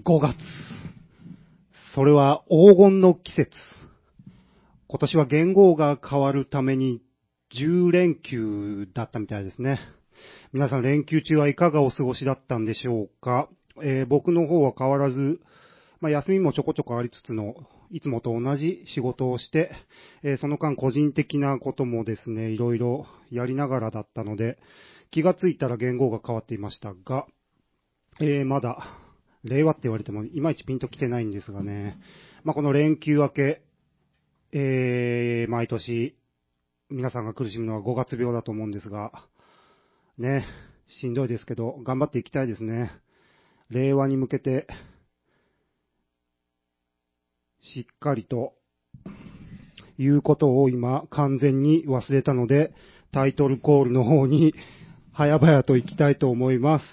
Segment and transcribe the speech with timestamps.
[0.00, 0.38] 5月。
[1.94, 3.50] それは黄金の季節。
[4.88, 7.02] 今年は元号が変わるために
[7.54, 9.80] 10連休だったみたいですね。
[10.54, 13.50] 皆さん連休中はいかがお過ごしだったんでしょうか、
[13.82, 15.40] えー僕の方は変わらず、
[16.00, 17.54] まあ、休みもちょこちょこありつつの、
[17.90, 19.72] いつもと同じ仕事をして、
[20.22, 24.58] えーその間個人的なこともですね、いろいろやりながらだったので、
[25.10, 27.26] 気がついたら元号が変わっていましたが、
[28.20, 29.01] えーまだ、
[29.44, 31.98] 令和って言われても、いまいちピンと来てないんですがね。
[32.44, 33.62] まあ、この連休明け、
[34.52, 36.16] えー、毎年、
[36.90, 39.12] 皆さんが苦しむのは5月病だと思うんですが、
[40.18, 40.46] ね、
[40.86, 42.92] しんどいですけど、頑張っていきたいですね。
[43.70, 44.66] 令和に向けて、
[47.60, 48.54] しっかりと、
[49.98, 52.74] いうことを今完全に忘れたので、
[53.12, 54.54] タイトルコールの方に
[55.14, 56.84] 早々と行きたいと思います。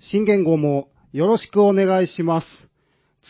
[0.00, 2.46] 新元号もよろしくお願いします。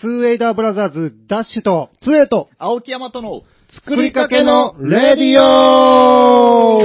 [0.00, 6.82] ツーエイダーブラザーズダッシュと、つえと、青木山との作りかけのレディオ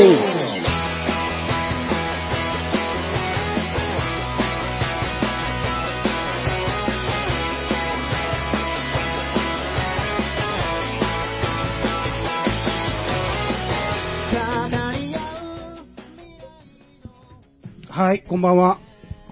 [17.89, 18.79] はい、こんばんは。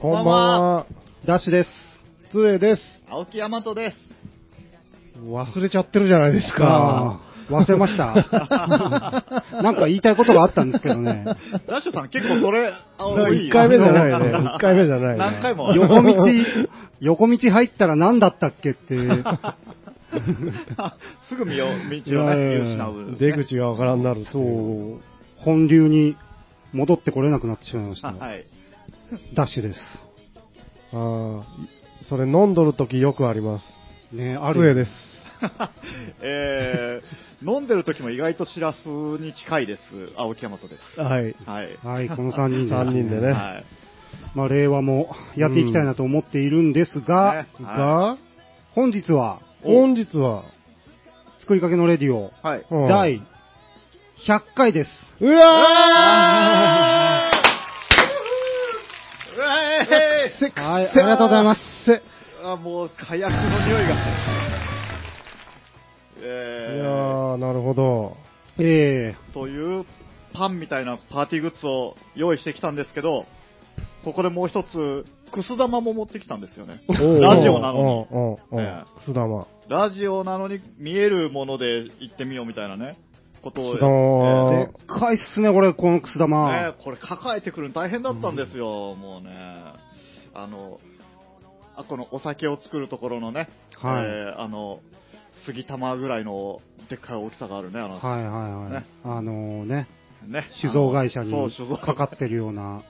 [0.01, 0.85] こんばんは、
[1.25, 1.69] ダッシュです。
[2.31, 2.81] つえです。
[3.09, 3.97] 青木山とです。
[5.21, 7.19] 忘れちゃってるじゃないですか。
[7.49, 8.13] 忘れました。
[9.61, 11.25] なんか言いたいことがあったんですけどね。
[11.67, 12.71] ダッシュさん結構それ、
[13.35, 14.31] 一回目じゃないね。
[14.55, 15.17] 一回目じゃないね。
[15.17, 15.73] 何回も。
[15.73, 16.15] 横道、
[17.01, 18.95] 横道入ったら何だったっけって、
[21.27, 21.75] すぐ見よう、道
[22.25, 24.23] をね、見失う、出口がわからんなる。
[24.23, 25.01] そう、
[25.35, 26.15] 本流に
[26.71, 28.13] 戻ってこれなくなってしまいました。
[28.13, 28.45] はい。
[29.33, 30.08] ダッシュです。
[30.93, 34.15] ああ、それ飲んどるときよくあります。
[34.15, 34.75] ね、ある。
[34.75, 34.91] です。
[36.21, 39.81] えー、飲んでる時も意外とシラスに近いです。
[40.17, 41.01] 青木山とです。
[41.01, 41.35] はい。
[41.45, 41.77] はい。
[41.83, 42.69] はい、この3人で。
[42.71, 43.65] 三人でねはい。
[44.35, 48.17] まあ、令和もやっていきたいなと思っているんですが、ねが、
[48.73, 50.43] 本日は、本日は、
[51.39, 52.65] 作りかけのレディオ、はい。
[52.69, 53.21] うん第
[54.27, 54.89] 100回です。
[55.21, 57.18] うわう
[60.41, 61.61] えーはい、ありがとうございます。
[61.85, 62.01] せ
[62.43, 63.91] あ、もう、火薬の匂いが。
[63.93, 63.93] い
[66.21, 68.17] えやー、ー、なるほど。
[68.57, 69.85] えという
[70.33, 73.25] パンみたいなパーティーグッズを用意してきたんですけど、
[74.03, 76.81] ここでもう一つ、くす玉も持ってきたんですよね。
[76.87, 78.11] ラジオなのに。
[78.11, 79.47] うん、うん、うんええくす玉。
[79.67, 82.97] ラジオなのに見えるもので行ってみようみたいなね、
[83.43, 83.71] ことを。
[83.73, 86.49] くす玉ー、はでっかいっすね、これ、このくすえ玉。
[86.49, 89.29] ーねこれ抱えてくるの大変だったんですよ、もうね。
[90.33, 90.79] あの、
[91.75, 94.81] あ、このお酒を作るところのね、はいえーあの、
[95.45, 98.71] 杉玉ぐらいのでっかい大きさがあるね、あの、はいはいはい。
[98.71, 99.87] ねあのね、
[100.25, 100.45] ね。
[100.61, 102.81] 酒造会社にあのそう、酒造かかってるような。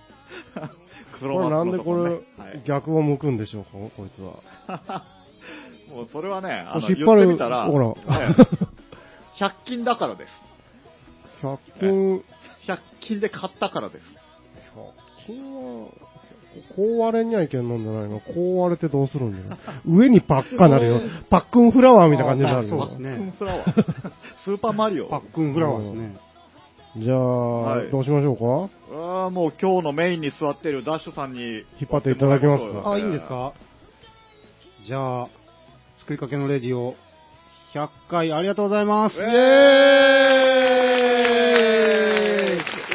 [1.19, 5.03] 黒これなん松のとろでこれ、ねはい逆を向くんでしょうか、こいつは。
[5.93, 7.87] もうそれはね、あの引っ張る言ってみたら、ほら
[8.29, 8.35] ね
[9.37, 10.31] 100均だからです。
[11.41, 12.23] 100均、
[12.67, 14.05] 100均で買ったからです。
[15.25, 15.89] 100均は、
[16.75, 18.19] こう割れにはいけんのんじゃないの？
[18.19, 19.45] こう割れてどうするんだよ？
[19.87, 20.99] 上にパッカなるよ。
[21.29, 22.95] パックンフラワーみたいな感じになるよあそうで。
[22.95, 24.11] すねパックンフラワー。
[24.45, 25.05] スーパーマリオ。
[25.07, 26.15] パックンフラワーですね。
[26.97, 27.19] じゃあ、
[27.61, 28.43] はいどうしましょうか？
[28.91, 31.39] あーもう今日のメインに座っているダッシュさんに
[31.79, 32.91] 引っ張っていただけますか？
[32.91, 33.53] あ、いいんですか？
[34.87, 35.27] じゃあ、
[35.99, 36.95] 作りかけのレディオ、
[37.75, 39.17] 100回ありがとうございます。
[39.17, 39.31] イェーイ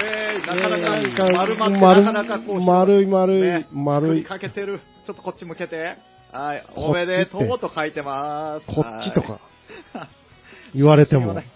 [0.02, 4.24] えーな丸まって、なかなかこう、丸い丸い、ね丸い。
[4.24, 4.80] かけてる。
[5.06, 5.96] ちょっとこっち向けて。
[6.32, 8.66] はい、おめでとうと書いてます。
[8.66, 9.40] こっちとか
[9.92, 10.08] はい。
[10.74, 11.32] 言われても。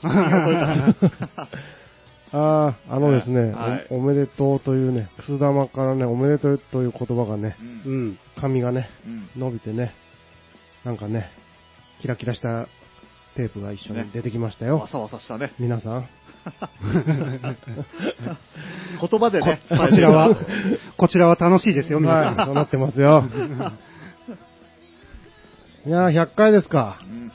[2.31, 8.19] ああ、あのですね、はいお、おめでとうというね、くす玉からね、おめでとうという言葉がね、ううんん。
[8.37, 9.95] 髪がね、うん伸びてね、
[10.85, 11.31] なんかね、
[12.01, 12.69] キラキラした
[13.35, 14.79] テープが一緒に出てきましたよ。
[14.79, 15.53] わさわさしたね。
[15.59, 16.09] 皆さん。
[19.01, 20.37] 言葉でね、ここちらは、
[20.97, 22.45] こちらは楽しいですよ、皆はい、さ。
[22.45, 23.25] そうんなってますよ。
[25.87, 26.99] いやー、100回ですか。
[27.03, 27.33] うん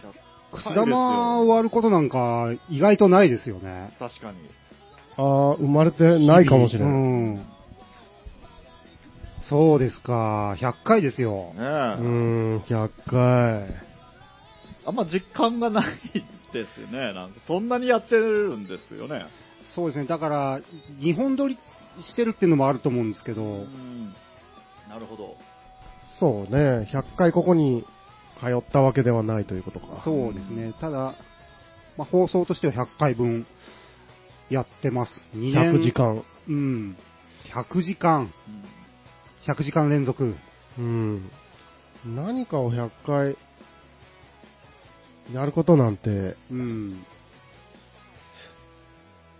[0.54, 3.92] くす玉を割ることなんか意外とないですよね。
[4.00, 4.38] 確かに。
[5.18, 6.90] あー、生まれてないかもしれない。
[6.90, 7.46] うん。
[9.50, 11.60] そうですか、100回ですよね。
[11.60, 13.66] えうーん、100回。
[14.86, 15.86] あんま実感がない
[16.54, 17.14] ですよね。
[17.14, 19.26] なんかそんなにやってるんですよね。
[19.76, 20.62] そうですね、だから、
[21.02, 21.58] 日本撮り
[22.08, 24.14] してるっていうのもあると思うんですけど、うん
[24.90, 25.38] なるほど。
[26.20, 27.84] そうね、100回ここに
[28.40, 30.02] 通ったわけではないということか。
[30.04, 30.74] そうですね。
[30.80, 31.16] ただ、
[31.98, 33.48] まあ、放送としては100回分
[34.50, 35.12] やってます。
[35.36, 35.74] 2年。
[35.74, 35.92] 100時。
[35.94, 36.24] 間。
[36.48, 36.98] うん。
[37.54, 38.32] 100時間。
[39.48, 40.36] 100時間連続。
[40.78, 41.30] うん。
[42.06, 43.38] 何かを100回
[45.32, 47.04] やることなんて、うん。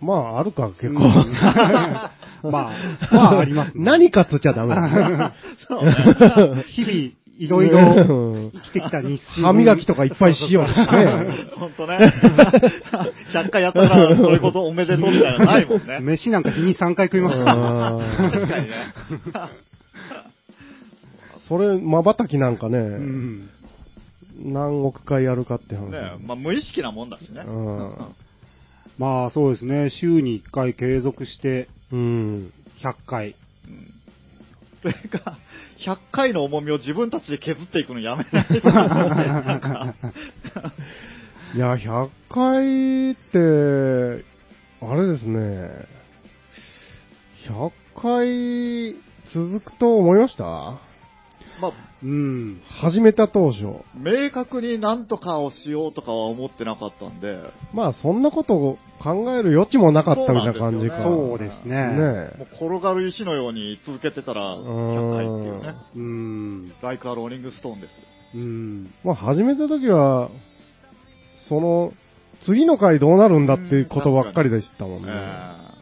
[0.00, 1.00] まああるか、結構。
[1.00, 1.32] うん
[2.50, 2.72] まあ、
[3.10, 3.84] まああります、ね。
[3.84, 4.82] 何かっつっちゃダメだ
[6.54, 6.62] ね。
[6.66, 6.92] 日々、
[7.38, 9.40] いろいろうん生きてきた日数。
[9.40, 10.86] 歯磨きとかいっぱいしようしね。
[11.56, 11.98] 本当ね。
[13.32, 16.00] 100回やったから、それこそおめでとうみたいなのないもんね。
[16.00, 18.30] 飯なんか日に3回食いますから。
[18.30, 18.74] 確かにね。
[21.48, 23.48] それ、瞬きなんかね、うん。
[24.36, 25.90] 何億回やるかって話。
[25.90, 27.42] ねまあ無意識なもんだしね。
[27.46, 27.94] うん
[28.98, 32.52] まあそうですね、週に1回継続してうん。
[32.82, 33.34] 100回。
[33.66, 33.90] うん
[34.82, 35.38] というか、
[35.78, 38.54] 100回の重みを自分たちで削っていくのやめないと
[41.56, 44.22] いや、100回って、
[44.82, 45.70] あれですね、
[47.48, 48.96] 100回
[49.32, 50.78] 続くと思いました？
[51.60, 51.72] まあ、
[52.02, 52.60] うん。
[52.66, 53.62] 始めた当初。
[53.94, 57.38] 明確になんとかをしようとかは思ってなかったんで、
[57.72, 61.02] まあ、そんなことを考える余地もなかったみたいな感じか。
[61.02, 61.74] そうですね。
[61.74, 61.96] ね
[62.38, 65.74] もう転がる石のように続けてたら100回っていうね。
[65.94, 66.72] うん。
[66.82, 67.90] ライクアローリングストーンです。
[68.34, 68.90] うん。
[69.04, 70.30] まあ、始めた時は、
[71.48, 71.92] その、
[72.44, 75.08] 次の回どうなるんだっていうことばっかりでしたもんね。
[75.08, 75.73] え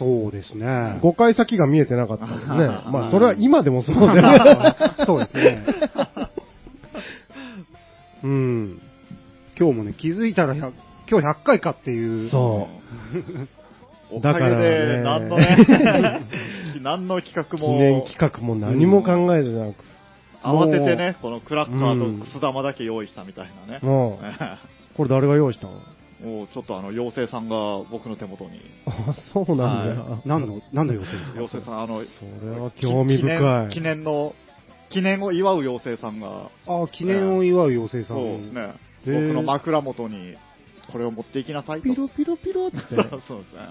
[0.00, 0.64] そうですね。
[1.02, 2.46] 5回先が見えてなかったもんね。
[2.90, 4.22] まあ、それは今でもそうで。
[5.04, 5.64] そうですね。
[8.24, 8.80] うん。
[9.58, 10.72] 今日もね、気づいたら100
[11.10, 12.28] 今日100回かっていう。
[12.28, 12.68] ーそ
[14.10, 16.22] おかげで、だからね何のね、
[16.80, 19.74] 何の企画記も、念企画も何も考えてなく。
[20.42, 23.80] 慌ててね、このクラッカーとくす玉だけ用意したみたいなね。
[23.82, 25.74] これ誰が用意したの？
[26.22, 28.60] もうちょっとあの、妖精さんが僕の手元に。
[28.86, 30.22] あ、そうなんだよ。
[30.26, 31.38] 何の、何の要請ですか？
[31.38, 32.02] 妖精さん、あの、
[32.40, 33.72] それは興味深い。
[33.72, 34.34] 記念の、
[34.90, 38.16] 記念を祝う妖精さんが、あ、記念を祝う妖精さん。
[38.18, 38.74] そうですね、
[39.06, 40.34] 僕の枕元に、
[40.92, 41.84] これを持っていきなさいと。
[41.84, 42.96] ピロピロピロっつって、
[43.26, 43.68] そうですね。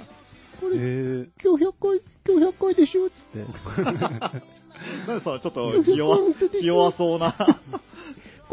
[0.60, 3.06] これ、え今日100回、今日100回でしょ？
[3.08, 3.40] っつって。
[5.08, 6.18] なんでそのちょっと気弱、
[6.60, 7.36] 気弱そうな。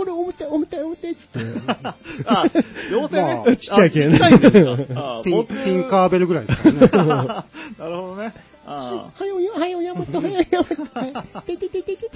[0.07, 1.41] これ重たい、重たい、重たいっつって。
[2.27, 2.47] あ、
[2.91, 3.35] 妖精ね。
[3.35, 7.27] まあちっちゃいけんあちっちゃいん カーベルぐらいですからね。
[7.79, 8.33] なるほどね。
[8.69, 10.75] あはよよ、はよ、やもと、はよ、やもと。
[11.43, 12.11] てててててて。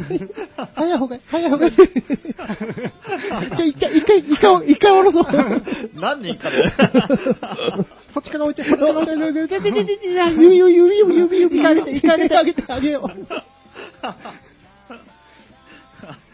[0.74, 1.72] 早い方がいい、早い方がいい。
[1.72, 1.84] ちょ、
[3.66, 5.24] 一回、一回、一回、一回下ろそう。
[5.26, 5.60] あ
[5.94, 6.64] 何人かで。
[8.12, 14.49] そっちから置いて、そっちから置いて、ててててて指、指、指、指、指、指、あげて、一回あげて、あげて、あげよう。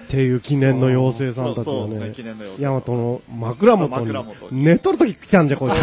[0.07, 2.15] っていう記念の妖精さんたちがね
[2.59, 4.13] ヤマトの枕元に
[4.53, 5.75] に、寝とるとき来たんじゃ、こいつ。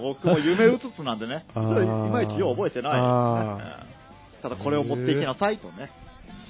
[0.00, 3.00] 僕も夢うつつなんでね、 それいまいちよう覚えてないね。
[4.42, 5.90] ただこれを持っていきなさいとね。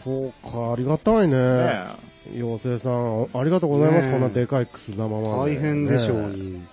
[0.04, 1.36] そうか、ありがたいね。
[1.36, 4.10] ね妖精さん、ありがとうございます。
[4.12, 5.56] こんなでかいくす玉まで。
[5.56, 6.66] 大変でしょうねに。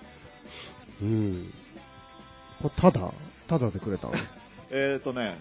[1.02, 1.46] うん。
[2.62, 3.12] これ、ただ？
[3.48, 4.12] ただでくれたの？
[4.70, 5.36] えっとね、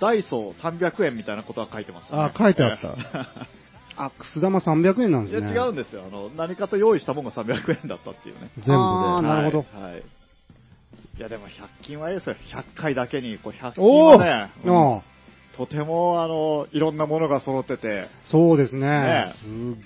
[0.00, 2.22] ダイソー300円みたいなことは書いてました、ね。
[2.22, 2.96] あ書いてあった
[3.96, 5.52] あ、くす玉300円なんでいやすね。
[5.52, 6.30] 違うんですよあの。
[6.36, 8.50] 何かと用意したものが300円だったっていうね。
[8.56, 8.74] 全部で。
[8.74, 9.92] あーなるほどはい。
[9.92, 10.02] はい
[11.16, 11.50] いやでも100
[11.84, 12.34] 均はいいですよ。
[12.76, 15.02] 100回だけに、こう100均はね、うんああ、
[15.56, 18.80] とてもあの、いろんなものが揃ってて、そうですね。
[18.88, 19.34] ね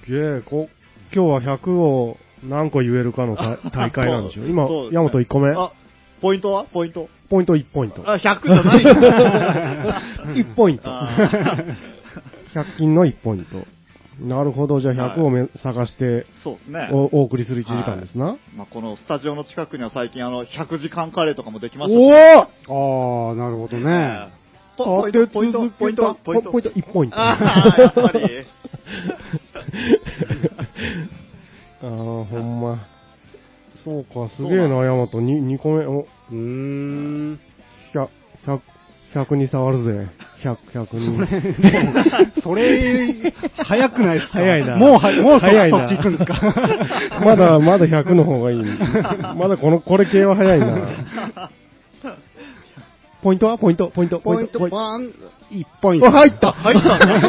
[0.07, 0.71] すげえ、こ、
[1.15, 4.45] 今日は100を何個言えるかの大 大会なんでしょ？
[4.45, 5.73] 今ヤマト1個目あ、
[6.23, 6.65] ポイントは？
[6.65, 7.11] ポイント？
[7.29, 8.03] ポイント1ポイント。
[8.11, 8.95] あ、100じゃないよ
[10.45, 10.85] 1ポイント。
[10.87, 11.11] あ
[12.55, 13.67] 100均の1ポイント。
[14.21, 16.89] なるほど、じゃあ100をめ、探してそうですね。
[16.91, 18.37] おお送りする1時間ですな。
[18.57, 24.29] まあ、このスタジオの近くには最近あの、100時間カレーとかもできましたねおああ、なるほどね。
[24.77, 26.51] ポポイント、ポイント、ポイント、ポイント。
[26.51, 27.17] ポイント1ポイント。
[27.21, 28.25] ああ、やっぱり。
[31.83, 32.98] あー、ほんま。
[33.85, 35.19] そうか、すげえな、ヤマト。
[35.21, 37.39] 2, 2個目、お、うーん。
[37.95, 38.09] 100、
[38.47, 38.61] 100、
[39.15, 40.09] 100に触るぜ。
[40.43, 41.19] 100、100に。
[42.43, 44.39] それ、早くないですか？
[44.41, 46.41] 早いなもうは、もうそ早いなそっち行くんですか？
[47.25, 48.59] まだ、まだ100の方がいい。
[49.37, 50.67] まだこの、これ系は早いな。
[53.23, 53.59] ポイントは？
[53.59, 54.77] ポイント、ポイント、ポイント、ポイント。
[54.77, 55.11] ワン、
[55.51, 56.07] 1ポイント。
[56.09, 57.15] あ入った入ったね。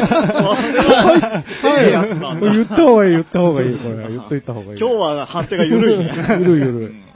[1.62, 4.08] はいいやつなんだ言った方がいい、言った方がいい、これ。
[4.08, 4.78] 言っといた方がいい。
[4.78, 6.12] 今日は判定が緩いね。
[6.40, 7.10] ゆるゆるうん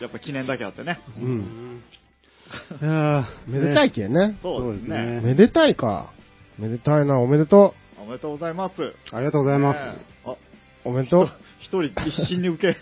[0.00, 0.98] やっぱ記念だけあってね。
[1.20, 1.82] うん。
[2.82, 4.36] あめでたいけんね。
[4.42, 5.20] そうですね。
[5.22, 6.10] めでたいか。
[6.58, 8.74] めでたいな、おめでとーめでとうございます。
[9.12, 9.78] ありがとうございます。
[10.26, 10.34] あ、
[10.84, 11.30] おめでとう。
[11.60, 12.78] 一人一心に受け。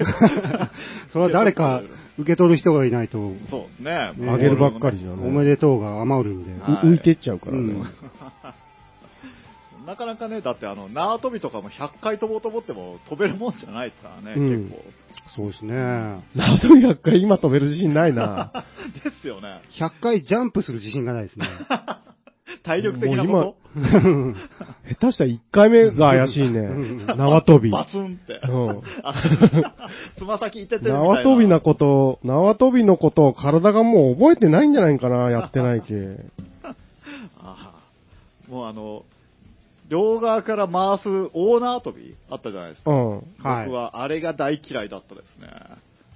[1.13, 1.83] それは誰か
[2.19, 4.13] 受け取る人がいないと、そうですね。
[4.17, 5.15] ねあげるばっかりじゃね。
[5.27, 6.51] おめでとうが余るんで。
[6.61, 7.59] はいう浮いてっちゃうからね。
[7.59, 7.87] うん
[9.87, 14.85] なかなかね、だってあの、縄跳びとかも100回飛ぼうと思っても飛べるもんじゃないですからね、うん結構。
[15.35, 15.75] そうですね。
[16.35, 18.53] 縄跳び100回今飛べる自信ないな。
[19.03, 19.63] ですよね。
[19.79, 21.47] 100回ジャンプする自信がないですね。
[22.65, 23.57] 体力的なもこ
[25.01, 27.07] 下手したら1回目が怪しいねうん。
[27.07, 27.71] 縄跳び。
[27.71, 28.41] とバツンって。
[28.49, 29.15] うんあ
[30.17, 30.99] つま先いててみたいな。
[30.99, 35.95] 縄跳びなこと、縄跳びのことを体がもう覚えてないんじゃないかな、やってないけ。
[36.65, 36.75] あ
[37.43, 37.73] あ
[38.49, 39.05] もうあの、
[39.89, 42.91] 両側から回す大縄跳びあったじゃないですか。
[42.91, 43.11] うん。
[43.43, 45.49] はい僕はあれが大嫌いだったですね。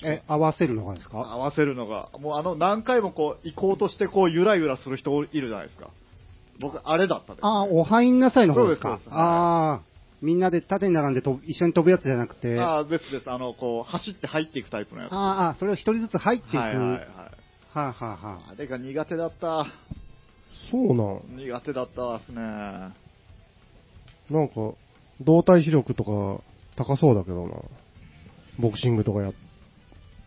[0.04, 1.18] え、合わせるのがですか？
[1.18, 5.90] 合わせるのが、もうあの何回もこう行こうとしてこうゆらゆらする人いるじゃないですか。
[6.60, 7.48] 僕、あれだったです、ね。
[7.50, 8.88] あー、お入んなさいの方ですか？
[8.88, 9.80] そうですそうですああ、
[10.20, 13.30] みんなで縦に並んでと一緒に飛ぶやつじゃなくて、あああ、ですです。
[13.30, 15.12] あの、こう、走って入っていくタイプのやつ。
[15.12, 16.56] あー、それを一人ずつ入っていく。
[16.56, 16.98] はいはいはい。
[16.98, 17.06] は
[17.74, 18.18] あ、はあは
[18.48, 19.66] あ、あれが苦手だった。
[20.70, 21.36] そうなん。
[21.36, 22.36] 苦手だったですね。
[24.30, 24.54] なんか、
[25.20, 26.42] 動体視力とか
[26.76, 27.54] 高そうだけどな。
[28.58, 29.32] ボクシングとかやっ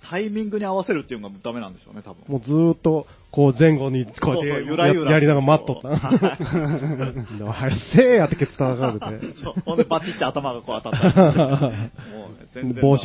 [0.09, 2.23] タイミングに合わせるっていうのがダメなんでしょうね、多分。
[2.27, 5.89] もうずーっと、こう前後にこうやってゆらゆらややりながら待っとった。
[5.89, 7.53] な。
[7.53, 9.33] 早せえやってケツ叩かれて。
[9.41, 11.39] そうほんでバチって頭がこう当たったりして。
[11.39, 12.81] もうね、全然。
[12.81, 13.03] 帽子、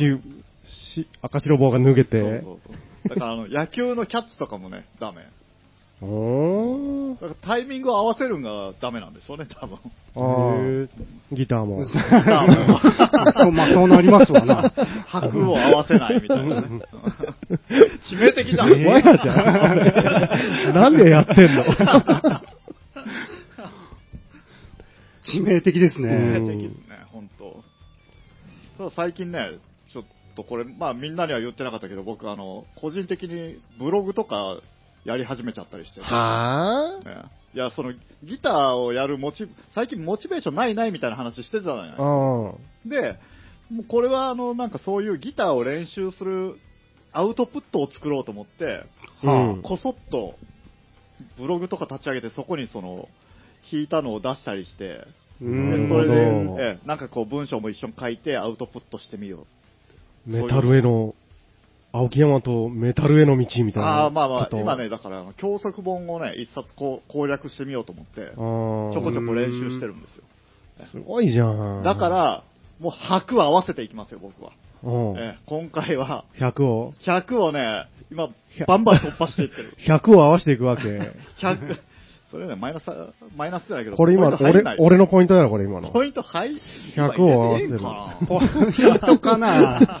[0.95, 2.21] し赤白帽が脱げそうて。
[2.21, 2.73] そうそ
[3.05, 3.09] う。
[3.09, 5.27] だからあの、野球のキャッチとかもね、ダメ。
[6.01, 9.77] だからタイミングを合わせるのがダメなんでしょうね、多分。
[10.15, 10.89] あー
[11.31, 11.85] ギターも。
[11.85, 14.71] そう まあ、そうなりますわな。
[15.05, 16.81] 拍を合わせないみたいなね。
[18.11, 18.73] 致命的じゃん。
[18.73, 20.73] じゃん。
[20.73, 21.65] なんでやってんの？
[25.23, 26.39] 致命的です致ね。
[26.39, 27.63] 命的ですね、本当。
[28.79, 29.51] そう最近ね、
[29.93, 30.03] ちょっ
[30.35, 34.57] とこれ、まあみんなには言ってなかったけど、僕あの、個人的にブログとか
[35.05, 36.01] やり始めちゃったりして。
[36.01, 37.93] はぁねいや、その、
[38.23, 42.03] ギターをやるモチ、最近モチベーションないないみたいな話してたじゃないですか。
[42.03, 42.07] あ
[42.85, 43.19] で、
[43.69, 46.55] もうこれはあの、なんかそういうギターを練習する
[47.11, 48.85] アウトプットを作ろうと思って、
[49.23, 49.31] あ。
[49.31, 49.61] うん。
[49.63, 50.35] こそっと
[51.37, 53.09] ブログとか立ち上げて、そこにその、
[53.71, 55.05] 弾いたのを出したりして、
[55.39, 56.13] それで、
[56.59, 59.47] ええなんかこう文章も一緒に書いてアウトプットしてみよ
[60.25, 61.15] メタルへの、
[61.93, 63.73] 青木山とメタルへの道みう。
[63.73, 63.89] たいな。
[64.03, 70.23] ああ、まあまあ、今ね、だから教則本をね、一冊こう攻略してみようと思って、あちーょこちょこ練習してるんですよ。
[70.91, 71.83] すごいじゃん。
[71.83, 72.43] だか、ら、
[72.79, 74.51] もう拍は合わせていきますよ、僕は。
[74.83, 75.17] うん。
[75.17, 78.29] ええ今回は、100を、100をね、今、
[78.67, 79.75] バンバン突破していってる。
[79.85, 80.83] 100を合わせていくわけ。
[81.41, 81.77] 100、
[82.31, 82.85] それね、マイナス、
[83.35, 85.89] マイナスじゃないけど、これ今、俺俺のポイントだろ、これ今の。
[85.91, 86.53] ポイント入
[86.95, 87.79] 100を合わせる
[88.27, 89.99] ポイントかな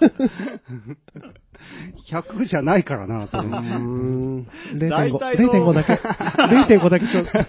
[2.11, 4.47] 100じゃないからな、それ うーん。
[4.73, 5.93] 0.5、大体の0.5だけ。
[6.75, 7.45] 0.5だけちょうだい。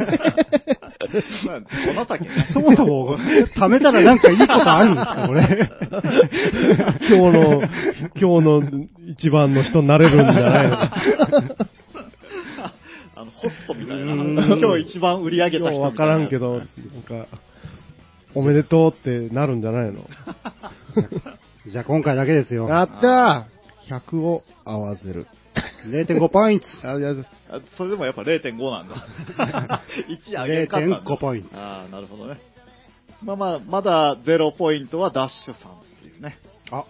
[1.47, 2.47] まあこの先ね。
[2.53, 3.19] そもそも、
[3.57, 5.71] 貯めたらなんかいいことあるんですか、これ。
[7.11, 7.63] 今日の、
[8.21, 8.63] 今日の
[9.09, 10.77] 一番の人になれるんじゃないの？
[13.15, 14.13] あの、ホストみたいな。
[14.13, 16.67] うん今日一番売り上げた人わからんけど、なん
[17.03, 17.27] か、
[18.35, 20.09] おめでとうってなるんじゃないの？
[21.69, 22.69] じゃあ今回だけですよ。
[22.69, 23.52] やったー
[24.01, 25.27] !100 を合わせる。
[25.87, 26.67] 0.5ポイント。
[26.85, 27.11] あ、いや、
[27.51, 29.83] あそれでもやっぱ0.5なんだ。
[30.09, 31.01] 1上げんかったんだ。
[31.01, 32.41] 0.5ポイントああ、なるほどね。
[33.23, 36.37] まあまあ、まだ0ポイントはダッシュさんっていうね。
[36.71, 36.85] あ、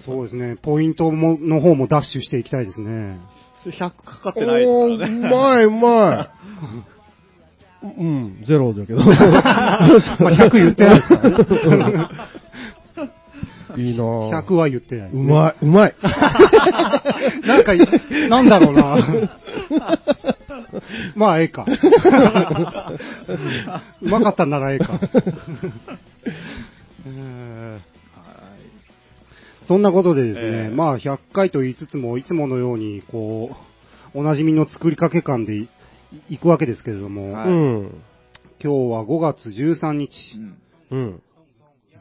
[0.00, 0.56] そうですね。
[0.56, 3.18] ポイントもの方もダッシュしていきたいですね。
[3.62, 5.28] それ100かかってないですからね。
[5.28, 6.28] うまい、うまい。
[7.98, 9.00] うん、ゼロだけど。
[9.02, 9.88] まあ
[10.18, 12.08] 100言ってないですからね。
[13.76, 14.30] いいなぁ。
[14.30, 15.94] 100は言ってないね、うまい、うまい。
[17.46, 17.74] なんか、
[18.28, 18.98] なんだろうな。
[21.16, 21.64] まあ、ええか。
[24.00, 25.00] うまかったんならええか。
[27.06, 27.92] えー
[29.68, 33.54] そんなことでですね、ええまあ、100回と言いつつも、いつものように、こ
[34.14, 35.68] う、おなじみの作りかけ感でい
[36.28, 38.02] いくわけですけれども、はいうん。
[38.62, 40.10] 今日は5月13日、
[40.90, 41.22] うんうん。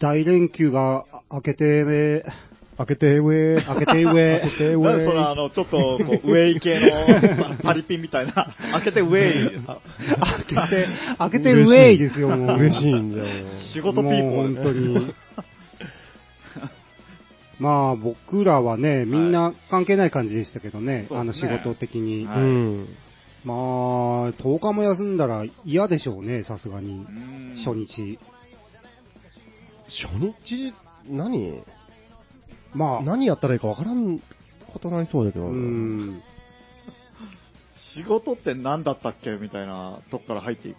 [0.01, 2.23] 大連休が明けて、
[2.77, 3.55] 開けて上。
[3.55, 5.29] 明けて上開けてなん。
[5.31, 9.61] あの、ちょっと、こう、ウェイ系の パリピンみたいな、開けてウェイ。
[9.61, 10.89] 開けて、
[11.19, 12.57] 開けてウェイですよ、もう。
[12.57, 13.25] 嬉しいんだよ。
[13.73, 15.13] 仕事ピーポーもう本当に。
[17.59, 22.25] まあ僕らはね、みんな関係ない感じでしたけどね、そうあの仕事的に。
[22.25, 22.87] はいうん。
[23.43, 23.57] まあ、
[24.33, 26.89] 10日も休んだら嫌でしょうね、さすがに。
[26.89, 28.17] うん初日。
[29.99, 30.73] 初日、
[31.07, 31.63] 何？
[32.73, 34.19] まあ、何やったらいいかわからん
[34.71, 35.45] ことになりそうだけど。
[35.45, 36.21] うん。
[37.95, 40.77] 仕事って何だったっけみたいなとこから入っていく。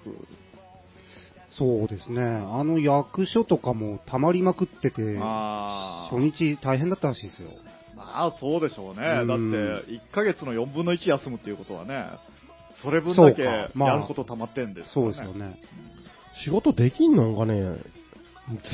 [1.59, 2.23] そうですね。
[2.23, 7.51] あの役所とかも溜まりまくってて、あ初日大変だったらしいですよ。
[7.95, 9.07] まあ、そうでしょうね。
[9.21, 12.07] うんだって、1ヶ月の4分の1休むっていうことはね、
[12.83, 13.73] それ分だけやる
[14.07, 15.13] こと溜まってんですそよね。
[15.13, 15.61] うですよね。
[16.45, 17.77] 仕事できんのかね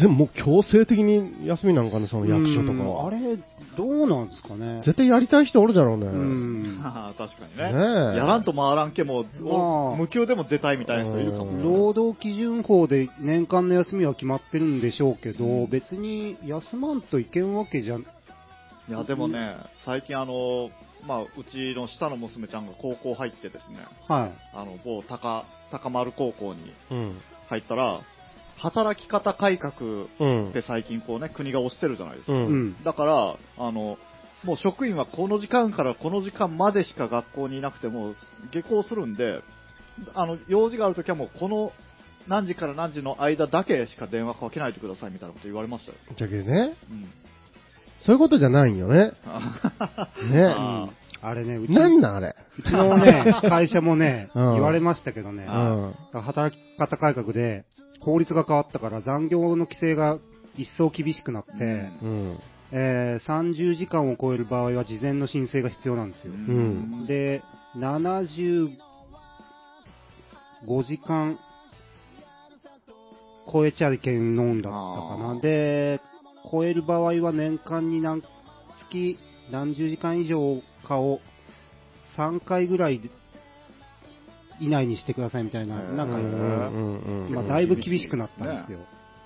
[0.01, 3.07] 全もう強制的に休みなんかね、その役所とかうんは。
[3.07, 3.37] あれ、
[3.77, 4.83] どうなんですかね。
[4.85, 6.07] 絶対やりたい人おるじゃろうね。
[6.07, 6.81] うん。
[7.19, 8.15] 確かにねね。
[8.15, 11.65] えやらんと回らんけも、まあ無給でも出たいみたいな人いるかもうんね。
[11.65, 18.03] 労働基準法で年間の休みは決まってるんでしょうけど、うん別に休まんといけんわけじゃ、い
[18.91, 20.71] や、でもね、最近あの、
[21.07, 27.19] まあ、うちの下の娘ちゃんが高校入ってですね、はあの、某高、高丸高校にうん。
[27.49, 28.01] 入ったら、
[28.59, 29.75] 働き方改革
[30.21, 30.53] うんっ。
[30.53, 32.33] て最近こうね、国が推してるじゃないですか。
[32.33, 32.37] う。
[32.37, 32.85] んん。
[32.85, 33.99] だから、あの、
[34.45, 38.15] もう職員はこの時間からこの時間までしか学校にいなくても、
[38.53, 39.41] 下校するんで、
[40.15, 41.73] あの、用事があるときはもうこの
[42.29, 45.99] 何時から何時の間だけしか電話かけないでくださいみたいなこと言われましたよ。
[46.17, 47.09] じゃけね、うん。
[48.05, 49.13] そういうことじゃないんよね。
[50.31, 50.45] ね。
[50.47, 50.89] あ
[51.21, 52.37] あれね、うちなんなんあれ？
[52.59, 56.23] うちのね、会社もね、 うん言われましたけどね、うん。
[56.23, 57.65] 働き方改革で
[58.01, 60.19] 法律が変わったから残業の規制が
[60.57, 62.41] 一層厳しくなって、うんうん。
[62.71, 66.33] えー30時間を超える場合は事前の申請が必要なんですよ。
[66.33, 67.43] んで、
[67.77, 68.69] 75
[70.83, 71.39] 時間
[73.51, 75.41] 超えちゃいけんのんだったかな。
[75.41, 76.01] で、
[76.51, 78.23] 超える場合は年間に何
[78.91, 79.19] 月
[79.51, 81.21] 何十時間以上かを
[82.17, 83.01] 3回ぐらい
[84.61, 86.19] 以内にしてくださいみたいな、なんか。
[87.33, 88.81] まあ、だいぶ厳しくなったんですよ。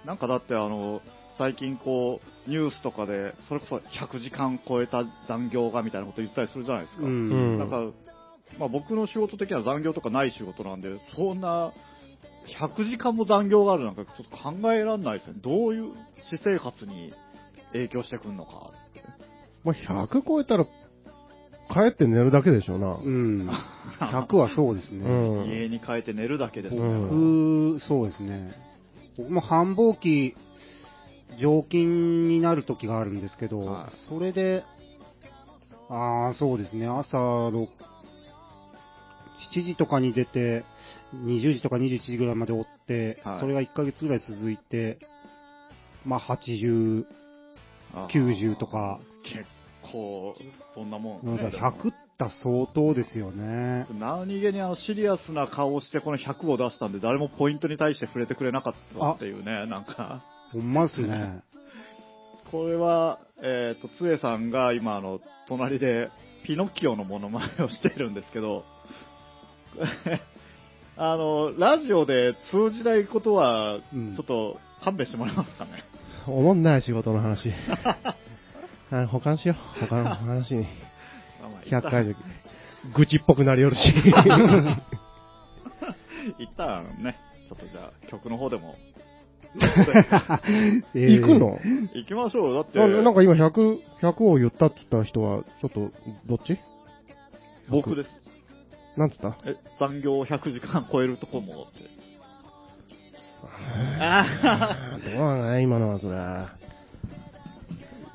[0.04, 1.00] なんかだってあの、
[1.38, 7.02] 最近こう、ニュースとかで、それこそ100時間超えた残業がみたいなこと言ったりするじゃないですか。
[7.02, 7.80] うんうんなんか、
[8.58, 11.72] まあ僕の仕事的には残業とかない仕事なんで、そんな、
[12.60, 15.34] 100時間も残業があるなんかちょっと考えられないですね。
[15.42, 15.92] どういう
[16.30, 17.12] 私生活に
[17.72, 18.72] 影響してくるのか。
[19.64, 20.66] まあ、100超えたら、
[21.72, 22.94] 帰って寝るだけでしょうな。
[22.94, 23.48] うん。
[23.98, 25.08] 100はそうですね。
[25.08, 26.80] うん家に帰って寝るだけですね。
[26.80, 28.52] うん100、そうですね。
[29.16, 30.34] 僕も繁忙期、
[31.38, 34.64] 常勤になる時があるんですけど、はいそれで、
[35.88, 37.68] ああ、そうですね、朝6
[39.52, 40.64] 7時とかに出て、
[41.14, 44.98] 20時とか21時ぐらいまで追って、はいそれが1ヶ月ぐらい続いて、
[46.04, 47.04] まあ80、
[47.94, 49.44] あー90とか、結
[49.92, 50.34] 構、
[50.74, 51.62] そんなもんなんかですね。
[51.62, 53.86] 100った相当ですよね。
[53.98, 60.22] 何気にあのシリアスな顔をしてこの100を出したんで、誰もポイントに対して触れてくれなかったっていうね、なんか。
[60.52, 61.42] ほんまっすね。
[62.50, 66.10] これは、えっ、と、つえさんが今、あの、隣で、
[66.44, 68.64] ピノッキオのモノマネをしているんですけど、
[70.96, 75.70] あの、ラジオで通じないことは、ちうんょっと勘弁してもらえますかね。
[76.26, 77.52] おもんない仕事の話。
[78.94, 79.56] はい保管しよう。
[79.86, 80.62] 他の話に。
[80.62, 80.66] ま
[81.46, 82.14] あまあ100回で、
[82.94, 83.80] 愚痴っぽくなりよるし。
[86.38, 88.76] 一旦ね、ちょっとじゃあ、曲の方でも、
[90.94, 91.58] えー行くの？
[91.94, 92.54] 行きましょう。
[92.54, 95.90] だって、ななんか今100、100を言ったって言った人は、ちょっと、
[96.26, 96.58] どっち？
[97.68, 98.08] 僕です。
[98.96, 99.36] なんつった？
[99.44, 101.90] え、残業100時間超えるとこもって。
[104.00, 106.16] あどうなんだね、今のはそれ。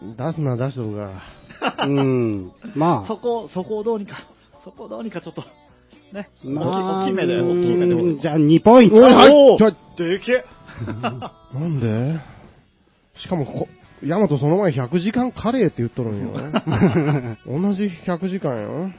[0.01, 1.21] 出すな、出しとるが。
[1.87, 2.51] うん。
[2.75, 4.17] まあ、そこ、そこをどうにか、
[4.63, 5.43] そこをどうにかちょっと、
[6.13, 7.93] ね、まあ、大きめで、大きめで。
[7.93, 8.95] うんじゃあ2ポイント。
[8.95, 10.45] おいはいでけえ
[10.91, 12.19] なんで？
[13.15, 13.67] しかもこ、
[14.03, 16.33] ヤマトその前100時間カレーって言っとるんよ。
[17.47, 18.91] 同じ100時間よ。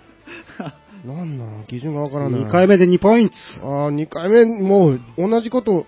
[1.05, 2.41] なんなん基準がわからない。
[2.41, 3.35] 2回目で2ポイント。
[3.63, 5.87] ああ、2回目、もう、同じこと、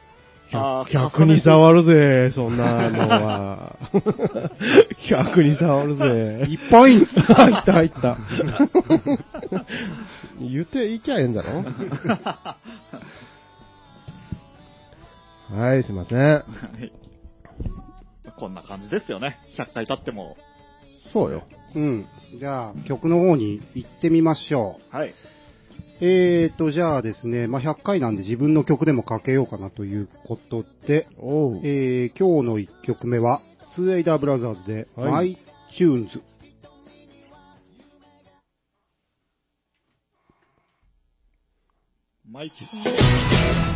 [0.52, 3.76] あー100に触るぜ、 そんなのは。
[5.08, 6.04] 100に触るぜ。
[6.48, 7.20] 1ポイント。
[7.34, 8.18] 入った入った。
[10.40, 11.64] 言っていきゃええんだろ？
[15.52, 16.18] はい、すいません。
[16.18, 16.44] は
[16.80, 16.92] い
[18.38, 19.38] こんな感じですよね。
[19.58, 20.36] 100回経っても。
[21.12, 21.42] そうよ。
[21.74, 22.06] うん。
[22.38, 24.96] じゃあ、曲の方に行ってみましょう。
[24.96, 25.12] はい。
[26.02, 31.06] えーと、じゃあですね、まあ、100回なんで自分の曲でもかけようかなということで。
[31.62, 33.42] えー、今日の1曲目は、
[33.74, 36.22] ツーエイダーブラザーズで、はい My Tunes。
[42.32, 43.69] マイキは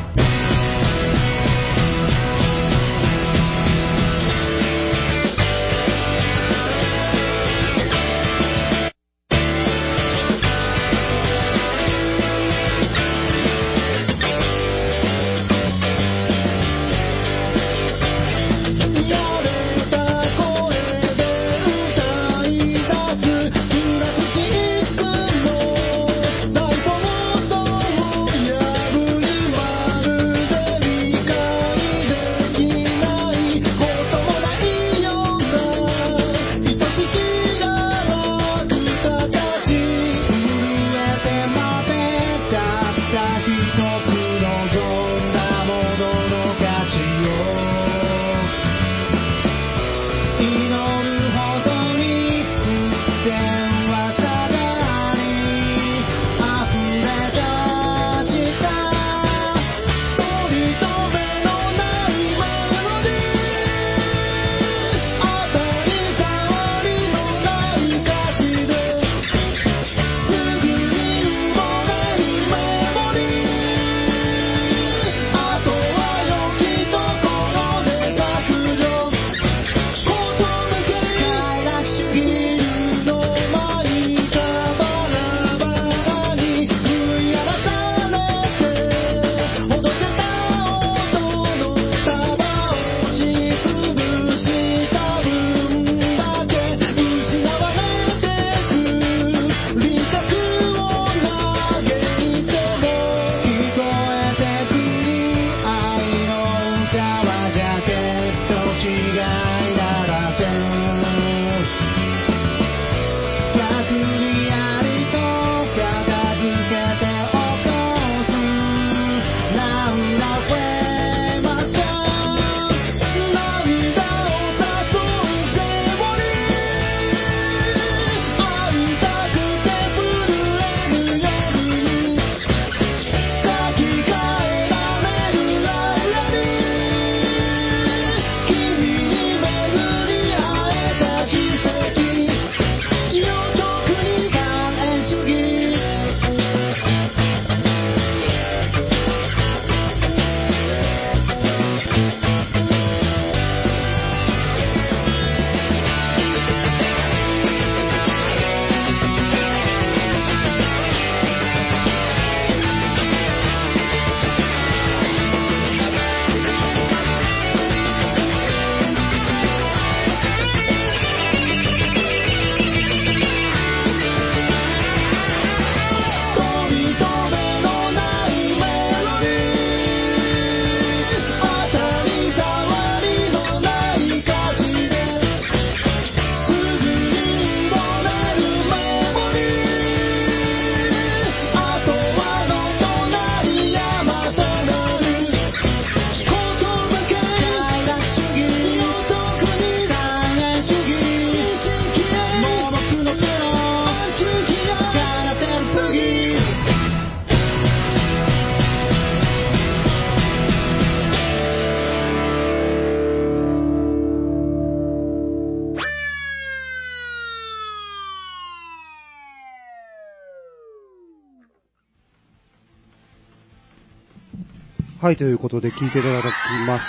[225.14, 226.24] い、ということで聞いていただき
[226.66, 226.84] まし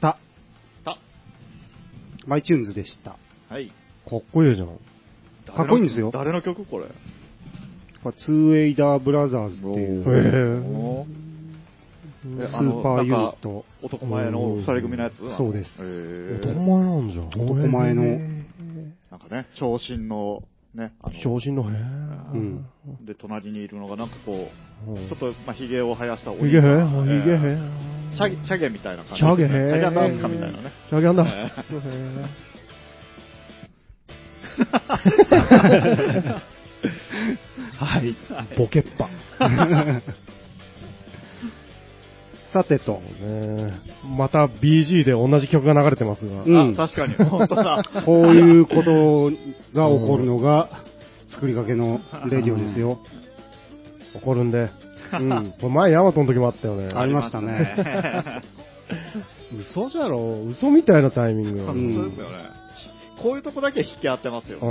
[0.00, 0.18] た。
[0.84, 0.98] た。
[2.26, 3.16] My Tunes でした。
[3.48, 3.68] はい。
[3.68, 4.68] かっこいいじゃん。
[5.46, 6.86] かっこいいんですよ誰の曲これ？
[8.02, 13.64] これツーエイダーブラザーズっていう、スーパーユニット。
[13.82, 15.16] 男前の二人組のやつ？
[15.36, 17.28] そうですへー男前なんじゃん。
[17.28, 18.18] 男前のへ
[19.10, 20.42] なんかね、長身の、
[20.74, 22.64] ね、あのー長身のへん。
[23.04, 24.48] で、隣にいるのがなんかこ
[24.86, 24.96] う、うん。
[25.08, 27.04] ちょっと、まあ、髭を生やしたおひげへ兄さん。
[27.04, 27.34] ひげへ？
[27.34, 29.20] えーチャゲ、チャゲみたいな感じ。
[29.20, 29.48] チャゲへ。
[29.48, 30.72] チャゲなんかみたいなね。
[30.88, 31.24] チャゲあんだ。
[31.28, 31.50] え
[37.76, 38.14] はい。
[38.56, 39.08] ボケっぱ。
[42.52, 43.80] さてと、ね
[44.16, 46.42] また BG で同じ曲が流れてますが。
[46.42, 47.84] うんあ、確かに、本当だ。
[48.04, 49.30] こういうこと
[49.78, 50.68] が起こるのが、
[51.28, 52.98] 作りかけのレディオですよ。
[54.14, 54.70] 怒るんで。
[55.12, 55.54] うん。
[55.60, 56.92] これ前ヤマトの時もあったよね。
[56.94, 57.76] ありましたね。
[59.72, 61.64] 嘘じゃろ嘘みたいなタイミング。
[61.64, 62.36] 本当ですよね。
[63.22, 64.58] こういうとこだけ引き合ってますよ。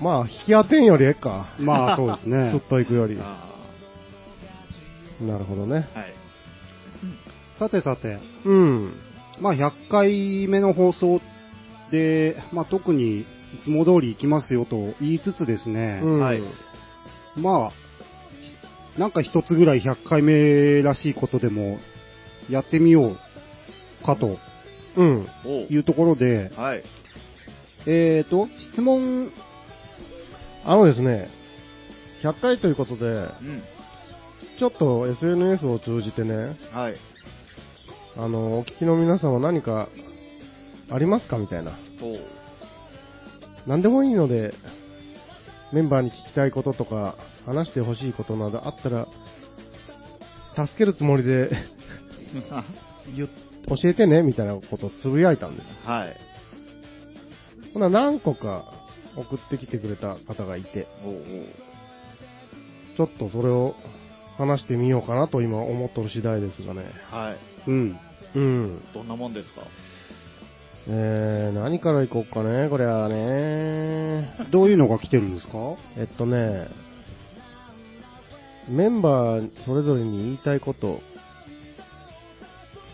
[0.00, 1.48] まあ、引き当てんよりええか。
[1.58, 2.60] まあそうですすっね。
[2.68, 3.18] と行くより。
[5.20, 5.88] あなるほどね。
[5.94, 6.14] ーはい。
[7.58, 8.92] さてさて、うん。
[9.40, 11.20] まあ100回目の放送
[11.90, 13.26] で、まあ特にい
[13.62, 16.20] つも通り行きますよと言いつつですね、うん。
[16.20, 16.42] はい
[17.36, 17.72] ま
[18.96, 21.78] あ、なんか一つぐらい100回目らしいことでも
[22.48, 24.38] やってみようかと
[24.96, 25.26] うん。
[25.70, 26.84] いうところで、はい。
[27.86, 29.30] えーと、質問、
[30.64, 31.28] あのですね、
[32.22, 33.62] 100回ということで、うん。
[34.58, 36.96] ちょっと SNS を通じてね、はい。
[38.16, 39.88] あの、お聞きの皆さんは何か
[40.90, 41.76] ありますかみたいな。
[43.66, 44.54] 何でもいいので、
[45.72, 49.08] メンバーに聞きたいこととか、話してほしいことなどあったら、
[50.54, 51.50] 助けるつもりで
[53.66, 55.66] 教えてね、みたいなことをつぶやいたんです。
[55.84, 56.16] はい。
[57.72, 58.66] ほな、何個か
[59.16, 61.20] 送ってきてくれた方がいて、おうおう
[62.96, 63.74] ちょっとそれを
[64.36, 66.84] 話してみようかなと今思っとる次第ですがね。
[67.10, 67.70] はい。
[67.70, 67.98] うん。
[68.34, 68.82] うん。
[68.92, 69.62] どんなもんですか？
[70.86, 74.36] えー、何からいこうかね、これはね。
[74.50, 75.76] どういうのが来てるんですか？
[75.96, 76.68] えっとね、
[78.68, 81.00] メンバーそれぞれに言いたいこと、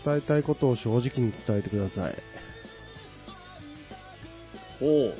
[0.05, 2.15] 伝えたいことを正直に伝えてください。
[4.81, 5.13] おう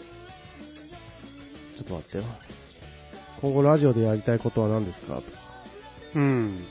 [1.78, 2.24] ちょっと待ってよ。
[3.42, 5.16] 今後ラジオでやりたいことは何ですか？
[5.16, 5.24] と
[6.16, 6.66] うん。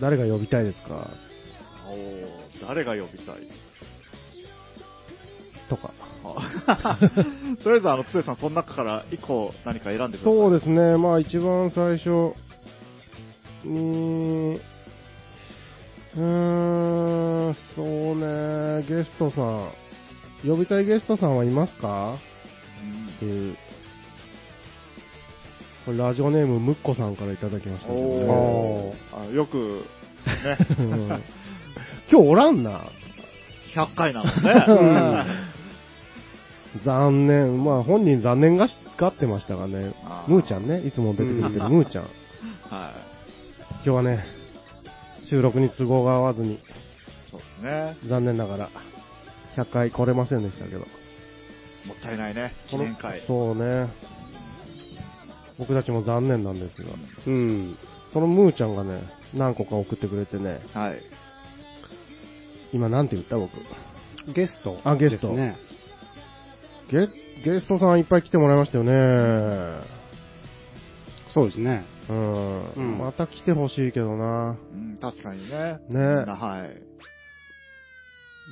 [0.00, 1.10] 誰が呼びたいですか？
[1.88, 1.98] おう
[2.66, 3.36] 誰が呼びたい？
[5.68, 5.92] とか。
[6.66, 6.98] あ
[7.62, 10.32] とりあえず、あの、つえさん、その中から1個何か選んでください。
[10.34, 12.34] そうですね、まあ一番最初
[13.64, 14.58] に、
[16.16, 19.70] うーん、そうね、ゲストさん、
[20.48, 22.16] 呼びたいゲストさんはいますか？
[23.16, 23.56] っていう、
[25.84, 29.84] これラジオネームむっこさんからいただきましたけどねおーあよく、
[30.26, 31.22] ね、 うん
[32.10, 32.82] 今日おらんな。
[33.74, 35.24] 100回なのね。
[36.84, 37.64] 残念。
[37.64, 40.24] まあ本人残念がしがってましたがねあ。
[40.28, 40.80] ームーちゃんね。
[40.80, 42.04] いつも出てくれてるムーちゃん。
[42.04, 42.92] は
[43.84, 44.24] 今日はね、
[45.28, 46.58] 収録に都合が合わずに、い。
[47.30, 47.96] そうですね。
[48.06, 48.70] 残念ながら、
[49.56, 50.80] 100回来れませんでしたけど。
[50.80, 50.84] も
[51.94, 52.54] ったいないね。
[52.68, 53.22] 記念会。
[53.26, 53.88] そうね。
[55.58, 56.88] 僕たちも残念なんですが。
[57.26, 57.76] うん。
[58.12, 59.02] そのムーちゃんがね、
[59.34, 61.00] 何個か送ってくれてね、はい。
[62.72, 63.52] 今なんて言った僕？
[64.32, 64.80] ゲスト。
[64.84, 65.56] あゲストですね。
[66.90, 67.08] ゲ、
[67.44, 69.80] ゲストさんいっぱい来てもらいましたよね。
[71.32, 71.84] そうですね。
[72.08, 72.74] うん。
[72.74, 74.56] うんまた来てほしいけどな。
[74.72, 75.78] うん、確かにね。
[75.88, 76.82] ねはい。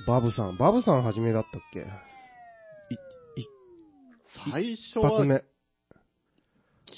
[0.06, 0.56] バブさん。
[0.56, 1.80] バブさん初めだったっけ？
[1.80, 1.84] い
[4.52, 5.44] 最初一発は、目。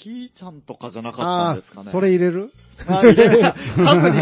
[0.03, 1.93] キーちゃんとかじゃなかったあんですかね。
[1.93, 2.51] それ入れる？
[2.87, 3.55] あ入れ過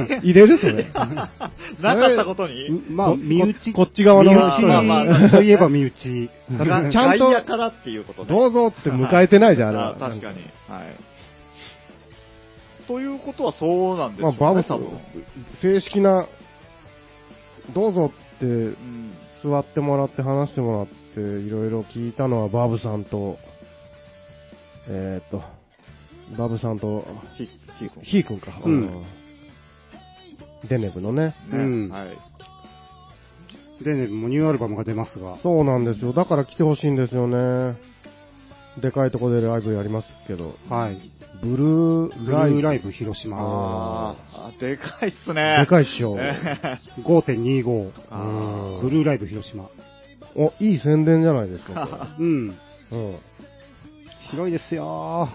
[0.09, 0.85] 去に入れるそれ。
[0.95, 2.71] なかったことに？
[2.91, 3.73] まあ、こ身内？
[3.73, 6.31] ここっち側の身まあまあま内あといえば身内。
[6.53, 8.29] がちゃんとからっていうことね。
[8.29, 10.39] どうぞって迎えてないじゃん、あれはあ確かに。
[10.69, 10.95] はい。
[12.87, 14.81] ということはそうなんですまあ、バブさん
[15.63, 16.27] 正式な、
[17.75, 19.13] どうぞってうん。
[19.43, 23.39] 座ってもらって話してもらって、いろいろ聞いたのはバブさんと、
[24.89, 25.43] えーっと、
[26.37, 28.03] バブさんと、ひ、ひーくん。
[28.03, 28.61] ヒー君か。
[28.65, 29.05] うん
[30.69, 31.27] デネブのね。
[31.27, 33.85] ねうんはい。
[33.85, 35.39] でね、もうニューアルバムが出ますが。
[35.43, 36.13] そうなんですよ。
[36.13, 37.77] だから来てほしいんですよね。
[38.81, 40.55] でかいとこでライブやりますけど。
[40.69, 41.13] はい。
[41.43, 42.59] ブルーライブ。
[42.59, 43.37] ーライブ広島。
[43.39, 45.59] あーあ、でかいっすね。
[45.61, 46.17] でかいっしょ。
[46.17, 47.91] ね 5.25。
[48.11, 49.69] あブルーライブ広島。
[50.37, 52.57] お、いい宣伝じゃないですか、 うん。
[52.93, 53.17] うん。
[54.31, 55.29] 広いですよ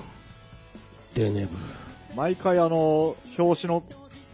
[1.17, 1.51] デネブ。
[2.15, 3.84] 毎回あの、表紙の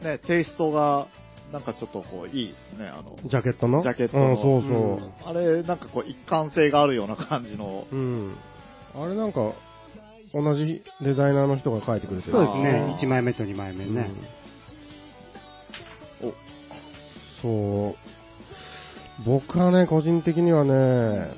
[0.03, 1.07] ね、テイストが、
[1.51, 3.81] なんかちょっとこう、いいですね、あの、ジャケットの？
[3.81, 5.11] ジャケットのうん、そうそう。
[5.25, 8.35] あれ、なんかこう、一貫性があるような感じの、うん。
[8.95, 9.53] あれなんか、
[10.33, 12.31] 同じデザイナーの人が書いてくれてる。
[12.31, 12.97] そうですねあ。
[12.97, 14.09] ー1枚目と2枚目ね。
[16.21, 16.33] うん
[17.43, 17.95] そう。
[19.25, 21.33] 僕はね、個人的にはね、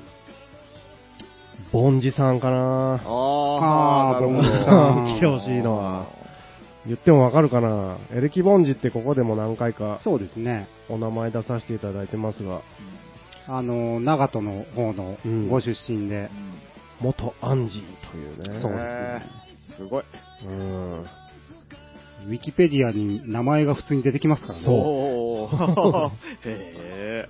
[1.72, 3.02] ボンジさんかな。
[3.04, 6.06] ああボンジさん来てほしいのは。
[6.86, 7.98] 言ってもわかるかな。
[8.12, 10.68] エレキボンジってここでも何回かそうですね。
[10.88, 12.62] お名前出させていただいてますが、
[13.48, 16.30] あの、長門の方のうんご出身で、
[17.00, 18.60] 元アンジーというね。
[18.60, 19.22] そうですね
[19.76, 20.04] すごい。
[20.46, 21.00] うん。
[21.02, 24.64] ウィキペディアに名前が普通に出てきますからね。
[24.64, 27.28] そう へ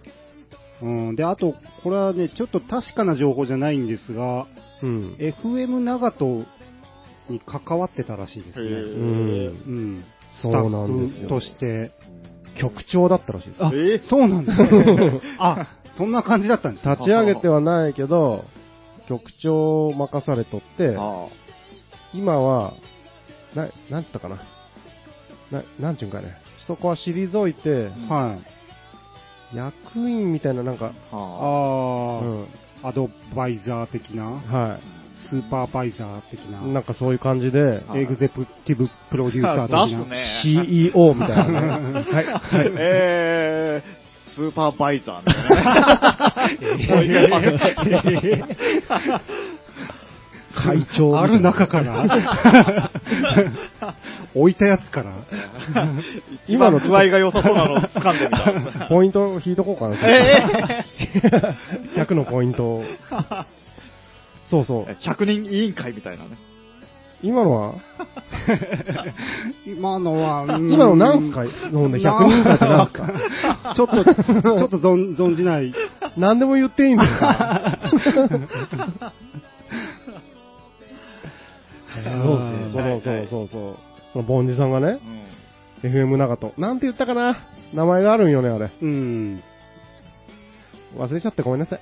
[0.83, 1.17] うん。
[1.17, 4.47] で、あと、これはね、ちょっと確かな情報じゃないんですが、
[4.83, 5.17] うん。
[5.19, 6.47] FM 長門
[7.29, 8.67] に関わってたらしいですね。
[8.67, 8.75] うん。
[8.75, 9.49] う
[10.01, 10.05] ん。
[10.43, 11.91] そうなんですよスタッフとして。
[12.59, 13.65] 局長だったらしいです。
[13.65, 14.03] あ、えー？
[14.03, 15.21] そうなんですね。
[15.39, 18.45] あ、そんな感じだったんですね立ち上げてはないけど、
[19.09, 21.27] 局長を任されとって、あ
[22.15, 22.75] 今は、
[23.55, 24.41] な、なんて言ったかな。
[25.51, 26.37] な、なんちゅうんかね。
[26.67, 28.56] そこは退いて、はい。
[29.55, 31.17] 役員みたいななんか、あ。
[31.17, 32.47] はあー、うん。
[32.83, 34.79] アドバイザー的な、は
[35.31, 36.67] スーパーバイザー的な、い。
[36.73, 40.05] なんかそういう感じで、はいエグゼクティブプロデューサー的な？
[40.05, 40.43] ね。
[40.43, 42.05] CEO みたいなね。
[42.13, 42.27] はい。
[42.27, 42.73] はい。
[42.77, 45.41] えー、スーパーバイザーみた
[47.03, 47.23] いな
[48.21, 48.45] ね。
[50.67, 51.19] 会長。
[51.21, 52.05] ある中から、
[54.35, 55.13] 置いたやつから、
[56.49, 58.87] 今の具合が良さそうなのを掴んでみた。
[58.93, 59.97] ポイント引いとこうかな。
[60.09, 60.85] え
[61.97, 62.85] 100のポイントを。
[64.49, 64.93] そうそう。
[65.03, 66.31] 100人委員会みたいなね。
[67.23, 67.75] 今のは？
[69.67, 71.45] 今のは、うん今の何すか？
[71.73, 73.75] 飲んで100人会って何すか？
[73.75, 74.13] ちょっと、ちょ
[74.67, 75.73] っと存存じない。
[76.19, 77.79] 何でも言っていいんですか？
[82.03, 82.39] そう
[82.73, 83.77] そうそうそうそうそう。
[84.13, 85.01] そのボンジさんがね
[85.85, 85.91] う、ん。
[85.91, 86.53] FM 長門。
[86.59, 87.39] なんて言ったかな？
[87.75, 88.71] 名前があるんよね、あれ。
[88.81, 89.43] うん。
[90.97, 91.81] 忘れちゃってごめんなさい。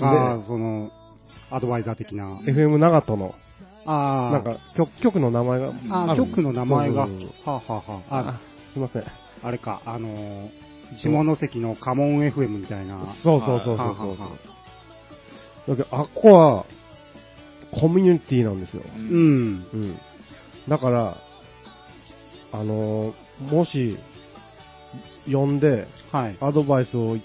[0.00, 0.90] ああ、その、
[1.50, 2.38] アドバイザー的な。
[2.44, 3.34] FM 長門の、
[3.86, 7.08] ああ、なんか局、局の名前がああ、ある局の名前が、は
[7.46, 8.40] あ、はあはあ、ああ、
[8.72, 9.04] すいません。
[9.42, 10.50] あれか、あのー、
[10.98, 13.14] 下関のカモン FM みたいな。
[13.22, 14.30] そうそうそうそうそうはあはあは
[15.68, 16.64] だけど、あっこは、
[17.72, 18.82] コミュニティなんですよ。
[18.96, 18.98] う。
[18.98, 19.66] ん。
[19.72, 19.98] うん。
[20.68, 21.16] だから、
[22.52, 23.96] あのーもし、
[25.30, 26.36] 呼んで、はい。
[26.40, 27.16] アドバイスを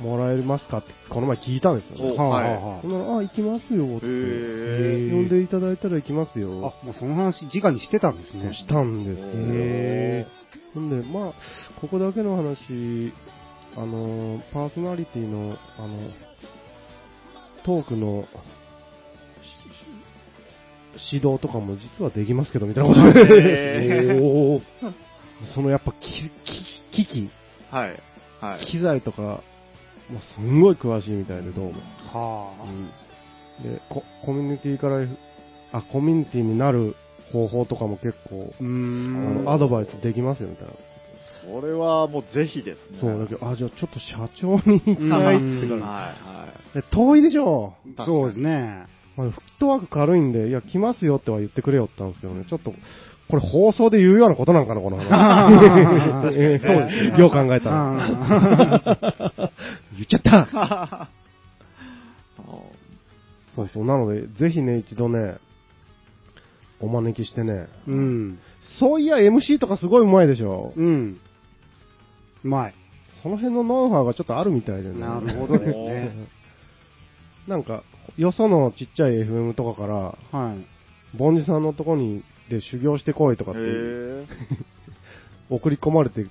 [0.00, 2.12] もらえますかって、この前聞いたんですよ、ね。
[2.12, 4.06] おはあ、はいはあ行きますよって。
[4.06, 6.40] 呼んでいただいたら行きますあ。
[6.40, 6.74] よ。
[6.82, 8.54] あ、もうその話、直にしてたんですね。
[8.54, 9.26] したんですよ。
[9.26, 10.26] へ
[10.72, 11.32] ほんで、まあ、
[11.80, 13.12] ここだけの話、
[13.76, 16.10] あの、パーソナリティの、あの、
[17.64, 18.36] トークの、し
[21.12, 24.62] 指導とかも実はできますけど、みたいなことでへー おー
[25.54, 26.30] そのやっぱき
[26.92, 27.30] き機器、
[27.70, 28.02] はい。
[28.40, 28.66] はい。
[28.66, 29.42] 機材とか、
[30.10, 31.72] まあ、すんごい詳しいみたいで、どうも。
[32.12, 33.62] はあ。
[33.62, 35.06] でコ、コミュニティから、
[35.72, 36.94] あ、コミュニティになる
[37.32, 39.44] 方法とかも結構、あん。
[39.44, 40.72] のアドバイスできますよ、みたいな。
[41.42, 42.98] それはもうぜひですね。
[43.00, 47.74] そう、だけど、あ、じゃあちょっと社長に行きたいってうんから、はいはで遠いでしょ
[48.04, 48.86] そうですね。
[49.20, 52.72] まあ、フットワーク軽いんで、いや、来ますよっては言ってくれよって言ったんですけどね、ちょっと、
[53.28, 56.34] これ放送で言うようなことなんかな、この話。
[56.40, 57.18] えーそうですね。
[57.18, 58.04] よう考えたら。
[58.04, 59.50] あ
[59.94, 60.46] 言っちゃったい。
[63.54, 65.36] そうそう、なので、ぜひね、一度ね、
[66.80, 68.38] お招きしてね、ーうん。
[68.78, 70.72] そういや MC とかすごい上手いでしょ。
[70.76, 71.18] うん。
[72.42, 72.74] うまい。
[73.22, 74.98] その辺のノウハウがちょっとあるみたいでね。
[74.98, 76.10] なるほどですね。
[77.46, 77.82] なんか、
[78.16, 81.16] よそのちっちゃい FM とかから、はい。
[81.16, 83.60] ボンジさんのとこにで修行してこいとかって
[85.50, 86.30] 送り込まれてす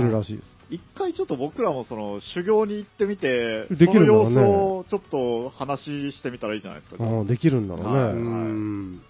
[0.00, 0.58] るらしいです。
[0.70, 7.04] 一回ちょっと僕らもその修行に行ってみて、できるねその様子をちょっと話してみたらいいじゃないですか。
[7.04, 8.20] ああできるんだろうはうね。
[8.20, 9.00] ん。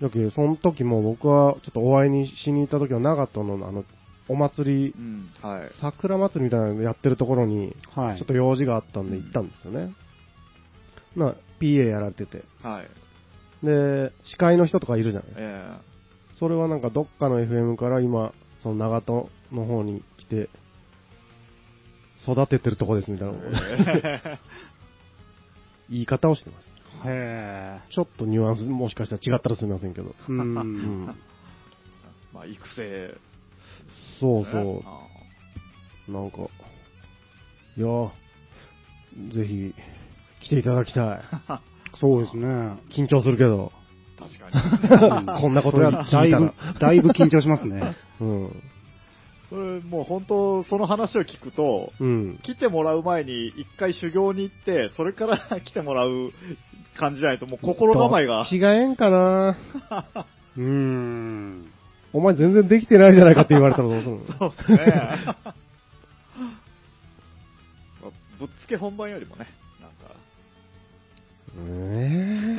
[0.00, 3.84] だけど、その時も僕はちょっとお会いにしに行った時は長門のあの、
[4.28, 5.70] お祭りう、ん、はい。
[5.80, 8.18] 桜祭りみたいなのやってるところに、はい。
[8.18, 9.94] ちょっと用事があったんで行ったんですよね。
[11.16, 12.44] な、PA やられてて。
[12.62, 13.66] はい。
[13.66, 15.76] で、司会の人とかいるじゃないえ
[16.38, 18.32] それはなんかどっかの FM から今、
[18.62, 20.48] その長門の方に来て、
[22.26, 24.38] 育ててるとこですみたいな、え
[25.90, 26.74] 言い方をしてます。
[27.06, 30.10] へちょっとニュアンスもしかしたら違ったらすみませんけど。
[30.10, 30.32] ーう。
[30.32, 31.14] うんん。
[32.32, 33.14] まあ、育成、
[34.24, 34.82] そうそ
[36.08, 36.12] う。
[36.12, 36.38] なんか、
[37.76, 38.10] いやー
[39.34, 39.74] ぜひ、
[40.40, 41.20] 来ていただきたい。
[42.00, 42.46] そうですね。
[42.90, 43.70] 緊張するけど。
[44.18, 45.40] 確かに。
[45.40, 47.96] こんなことそれ聞はいだいぶだいぶ緊張しますね。
[48.20, 48.62] うん。
[49.50, 52.38] それもう本当、その話を聞くと、うん。
[52.42, 56.32] 来てもらう前に一回修行に行って、それから 来てもらう
[56.96, 58.46] 感じじゃないと、もう心構えが。
[58.50, 59.56] 違えんかな
[60.56, 61.70] うーん。
[62.14, 64.20] お前全然できてないじゃないかって言われたらどうするの？
[64.38, 64.78] そうですね。
[68.38, 69.46] ぶっつけ本番よりもね、
[69.80, 70.14] なんか、
[71.70, 72.56] え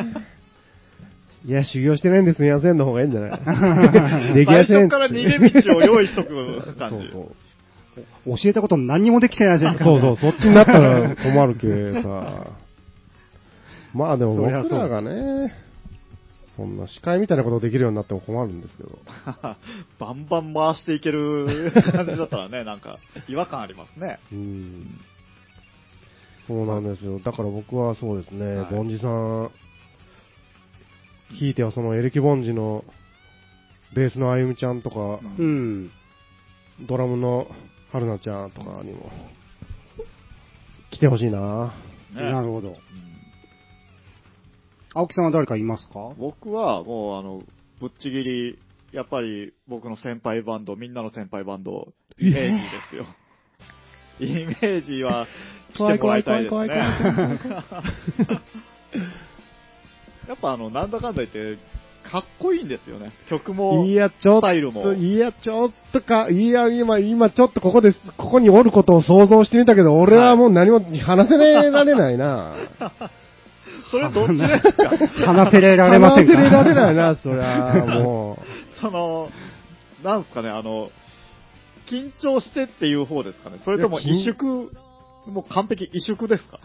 [1.46, 3.28] えいや、修行してないんですみませんの方がいいんじゃな
[4.32, 4.34] い？
[4.34, 7.10] で き最やせん初から逃げ道を用意しとく感じ。
[7.12, 7.32] そう
[8.26, 9.86] 教えたこと何にもできてないじゃないか。
[9.86, 12.48] そうそうそう、そっちになったら困るけさ。
[13.94, 15.54] まあでも僕らがね、
[16.56, 18.98] そんな司会みたいなことできるようになっても困るんですけど。
[20.00, 24.20] バンバン回していける感じだったらね、 なんか、違和感ありますね。
[24.32, 25.00] うん。
[26.48, 27.20] そうなんですよ。
[27.20, 29.52] だから僕はそうですね、はいボンジさん、
[31.34, 32.86] ひいてはそのエレキボンジの
[33.94, 35.92] ベースのあゆみちゃんとか、うん。
[36.82, 37.48] ドラムの
[37.92, 39.12] 春菜ちゃんとかにも、
[40.92, 41.74] 来てほしいな
[42.14, 42.70] ねなるほど。
[42.70, 43.15] うん
[44.98, 46.14] 青木さんは誰かいますか？
[46.18, 47.44] 僕はもう、あの、
[47.82, 48.58] ぶっちぎり、
[48.94, 53.06] やっぱり僕の先輩バンド、みんなの先輩バンド、イメージですよ。
[54.22, 55.28] イメージは
[55.74, 56.80] 来てもらいたいです怖い怖い
[60.30, 61.62] やっぱあの、なんだかんだ言って、
[62.10, 63.12] かっこいいんですよね。
[63.30, 72.56] 曲も、いや、ちょっスタイルもと、いや、ちょっとか、いや、今、今、ちょっとここです、ここにおることを想像してみたけど、俺はもう何も話せられないな。
[73.92, 74.90] それどっちですか？
[75.34, 76.38] 話せられませんか？
[76.38, 78.38] 話せられないな、そりゃ、も
[78.82, 79.30] その、
[80.04, 80.90] なんすかね、あの、
[81.90, 83.58] 緊張してっていう方ですかね？
[83.66, 84.70] それとも萎縮、
[85.28, 86.60] もう完璧萎縮ですか？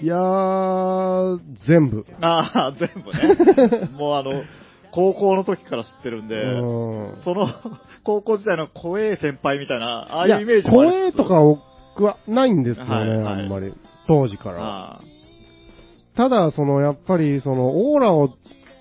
[0.00, 0.04] う。
[0.04, 2.06] いやー、全部。
[2.20, 3.88] ああ、全部ね。
[3.96, 4.42] もうあの、
[4.90, 6.48] 高校の時から知ってるんで、う
[7.12, 7.48] んその、
[8.04, 13.72] 高校時代の怖え先輩みたいな、ああいうイメージもあり怖えとか僕はないんですよね、はいはいあんまり。
[14.08, 15.00] 当時から。
[16.14, 18.30] あただ、その、やっぱり、その、オーラを、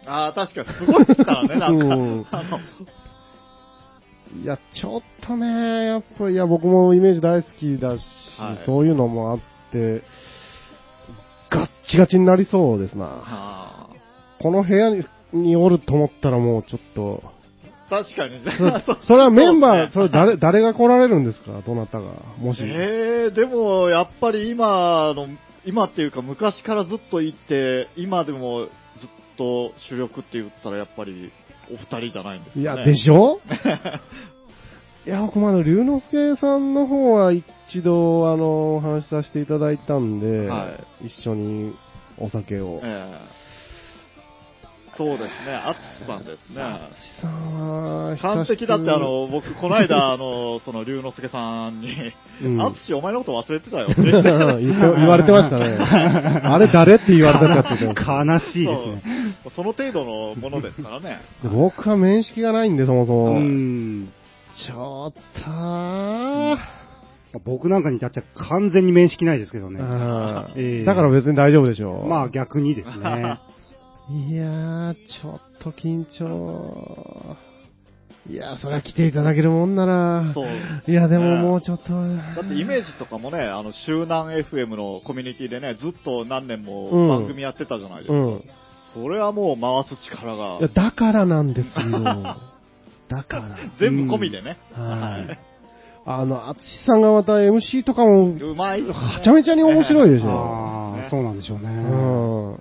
[0.05, 1.85] あああ、確かにすごいですからね、なんか。
[1.85, 2.59] うんあの
[4.43, 8.03] いや、ちょっとね、やっぱり、いや、僕もイメージ大好きだし、
[8.39, 9.39] はいそういうのもあっ
[9.73, 10.03] て、
[11.49, 13.07] ガッチガチになりそうですな。
[13.25, 13.89] あ
[14.41, 17.31] この部屋ににおると思ったらもうちょっと、あ
[17.89, 18.39] 確かに。
[18.85, 21.61] そ それはメンバー、それ誰、誰が来られるんですか？
[21.67, 22.11] どなたが？
[22.39, 22.61] もし。
[22.63, 25.27] えー、でも、やっぱり今の、
[25.65, 28.69] 今っていうか昔からずっといて、今でもずっ
[29.37, 31.31] と主力って言ったらやっぱり
[31.71, 32.61] お二人じゃないんですかね。
[32.61, 33.39] いや、でしょ？
[35.05, 37.43] いや、僕もあの、龍之介さんの方は一
[37.81, 41.73] 度、あの、お話しさせていただいたんで、は一緒に
[42.17, 42.81] お酒を。
[42.83, 43.40] ええ
[45.01, 46.61] そうですね、アツシさんですね。
[48.21, 55.77] 完璧だって、あ、の、僕、この間、あの、その、龍之介さんに、うんアツシお前のこと忘れてたよって 言って言われてましたね。
[55.81, 59.03] あれ誰って言われたかって悲しいですね。
[59.55, 61.19] その程度のものですからね。
[61.41, 63.31] で僕は面識がないんで、そもそも。
[63.33, 64.11] うん。
[64.55, 66.57] ちょっとー
[67.45, 69.79] 僕なんかに至っちゃ完全に面識ないですけどね。
[69.79, 72.07] だから別に大丈夫でしょう。
[72.07, 73.39] まあ逆にですね。
[74.09, 77.37] いやー、ちょっと緊張。
[78.29, 80.33] いやー、そりゃ来ていただけるもんなら。
[80.33, 80.45] そう。
[80.87, 81.89] いや、でももうちょっと。
[81.89, 88.13] だってイメージとかもね、あの、周南 FM のコミュニティでね、ずっと何年うんも番組やってたじゃないですか。
[88.13, 88.29] うん。
[88.37, 88.43] い
[88.93, 91.73] それはもう回す力がや、、だからなんですよ。
[93.09, 93.57] だから。
[93.79, 94.57] 全部込みでね。
[94.73, 95.39] はい。
[96.05, 98.83] あの、あつしさんがまた MC とかも、うまい。
[98.83, 100.29] はちゃめちゃに面白いでしょ。
[100.29, 101.67] ああ、そうなんでしょうね。
[101.67, 101.69] う
[102.55, 102.59] ん。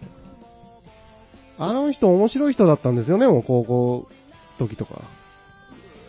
[1.61, 4.09] あの人面白い人だったんですよね、もう高校
[4.59, 5.03] 時とか。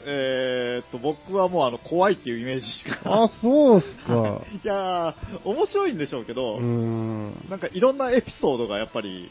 [0.08, 3.02] えーっと、僕はもうあの、怖いっていうイメージしか。
[3.04, 4.42] あ、そうっすか。
[4.64, 7.34] いやー、面白いんでしょうけど、うん。
[7.50, 9.30] なんかいろんなエピソードがやっぱり、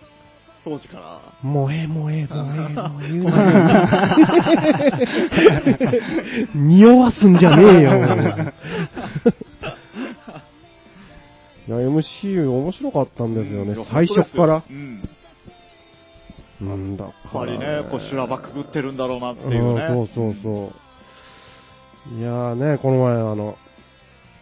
[0.62, 3.06] 当時から、もうええ、もうええ、もうえ
[5.94, 6.48] え。
[6.54, 7.92] 匂わすんじゃねえよ。
[11.66, 15.08] いや、MC 面白かったんですよね最初からうん。
[16.60, 19.86] なんだやっぱりね、こう修羅場くぐってるんだろうなっていうね。
[19.86, 20.72] うんそうそうそ
[22.12, 22.18] う。
[22.18, 23.56] いやーね、この前あの、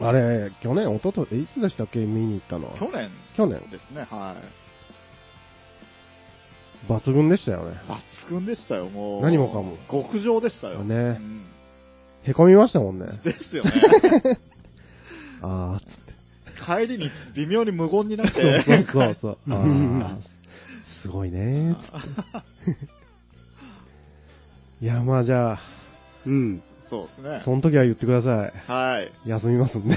[0.01, 2.79] あれ、去年、一昨日いつでしたっけ見に行ったのは。
[2.79, 4.37] 去年去年ですね、は
[6.89, 6.93] い。
[6.93, 7.81] 抜群でしたよね。
[8.27, 9.23] 抜群でしたよ、もう。
[9.23, 10.85] 何もかも極上でしたよ。
[10.85, 11.45] ねうん
[12.25, 13.07] へこみましたもんね。
[13.25, 13.71] ですよね。
[15.41, 15.81] あ
[16.67, 18.85] 帰りに微妙に無言になっー、て。
[18.93, 19.39] そうそうそう。
[19.49, 20.38] あ ー
[21.09, 21.75] すごいね。
[24.83, 25.61] いや、まあじゃあ、
[26.27, 26.63] うん。
[26.91, 27.43] そうですね。
[27.47, 28.53] その時は言ってください。
[28.71, 29.11] はい。
[29.27, 29.97] 休みますんで。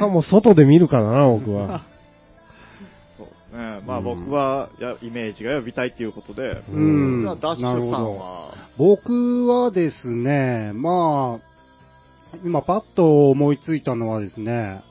[0.00, 1.84] かも外で見るからな、僕は。
[3.16, 3.80] そうですね。
[3.86, 14.82] まあうん僕は、やイメージが呼びたいっていうことで、うんじゃあダッシュさんは、僕はですね、まあ、今パッと思いついたのはですね、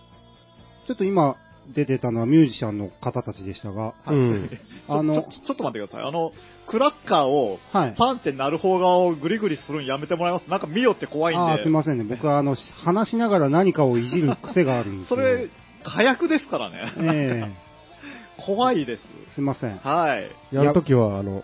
[0.88, 1.36] ちょっと今
[1.74, 4.49] 出てたのはミュージシャンの方たちでしたが、うん。
[4.88, 6.09] ああののちょちょっと待ってください。
[6.09, 6.32] あの、
[6.68, 7.95] クラッカーを、はい。
[7.97, 10.49] パンって鳴る方側をグリグリするのやめてもらいます？
[10.49, 11.64] なんか見よって怖いんで。
[11.64, 12.03] すいませんね。
[12.03, 15.16] 僕はあの、話しながら何かをいじる癖があるんですよ。
[15.18, 15.49] それ、
[15.84, 16.93] 火薬ですからね。
[16.97, 17.51] え
[18.45, 19.01] 怖いです。
[19.30, 19.78] えすいません。
[19.78, 20.55] はい。
[20.55, 21.43] やるときは、あの、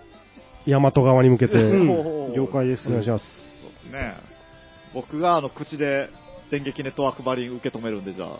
[0.65, 2.88] 大和側に向けて、うん了解です。
[2.89, 3.24] お願いします
[3.91, 4.15] ね。
[4.93, 6.09] 僕があの口で
[6.51, 8.39] 電撃ネットワークバリン受け止めるんで、じゃあ。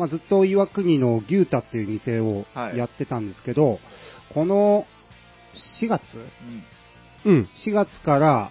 [0.00, 3.78] まあ、ずっと岩国の牛太っていう店をはいやってたんですけど、
[4.32, 4.86] この
[5.82, 6.00] 4月？
[7.24, 7.32] うん。
[7.32, 7.48] うん。
[7.66, 8.50] 4月から、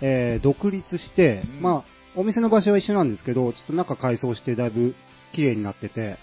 [0.00, 1.84] えー独立して、うんまあ、
[2.16, 4.96] お店の場所は一緒なんですけど、ちょっと中改装してだいぶ
[5.34, 6.18] 綺麗になってて。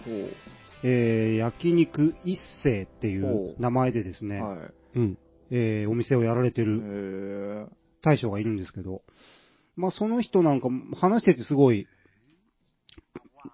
[0.83, 4.99] えー焼肉一世っていおうう名前でですね、はい。
[4.99, 5.17] うん。
[5.51, 7.67] えーお店をやられてへるー
[8.03, 9.03] 大将がいるんですけど、
[9.77, 10.67] まあその人なんか
[10.99, 11.87] 話しててすごい、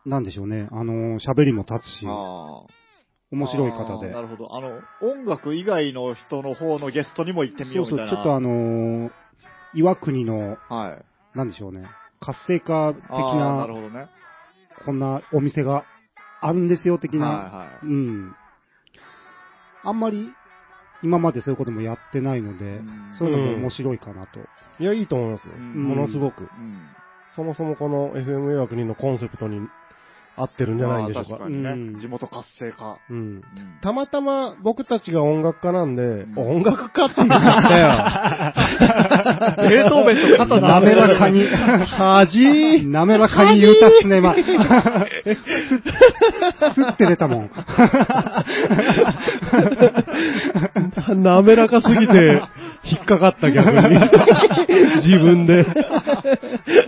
[0.06, 2.06] なんでしょうね、あのー喋りも立つし。
[2.06, 4.12] 面白い方で。
[4.12, 4.56] なるほど。
[4.56, 8.12] あの、音楽以外の人の方のゲストにも行ってみよそううそう、みたいな。
[8.12, 9.12] ちょっとあのー
[9.74, 10.98] 岩国の、は
[11.34, 11.38] い。
[11.38, 11.86] なんでしょうね、
[12.20, 14.08] 活性化的ななる、ほどね。
[14.86, 15.86] こんなお店が
[16.42, 17.86] あるんですよ、的な、はいはい。
[17.86, 18.36] うん。
[19.84, 20.28] あんまり、
[21.04, 24.40] 今までそういうこともやってないのでうん、そういうのも面白いかなと。
[24.80, 25.54] いや、いいと思いますよ。
[25.56, 26.42] うんものすごく。
[26.42, 26.50] うん。
[27.36, 29.62] そもそもこの FM 岩国のコンセプトに
[30.38, 31.44] 合ってるんじゃないでしょうかまあ確。
[31.44, 33.00] かにね、うん地元活性化。
[33.10, 33.18] うん。
[33.18, 33.44] うん
[33.82, 37.80] たまたま僕たちが音楽家なんで、ん音楽家って言っちゃった
[39.66, 39.70] よ。
[39.70, 44.36] ベートーベンと肩滑らかに、恥滑らかに言うたっすね、今。
[46.74, 47.52] すすって出たもん。
[51.24, 52.42] 滑らかすぎて、
[52.84, 54.00] 引っかかった逆に。
[55.06, 55.66] 自分で。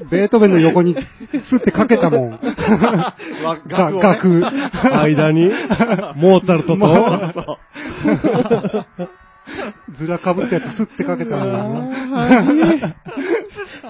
[0.10, 2.40] ベートーベンの横にすってかけたもん。
[3.68, 4.46] 楽をね楽。
[4.94, 5.52] 間に、
[6.16, 7.60] モーツァルトと、
[9.98, 11.92] ずらかぶったやつすってかけたもん。
[12.10, 12.94] 恥。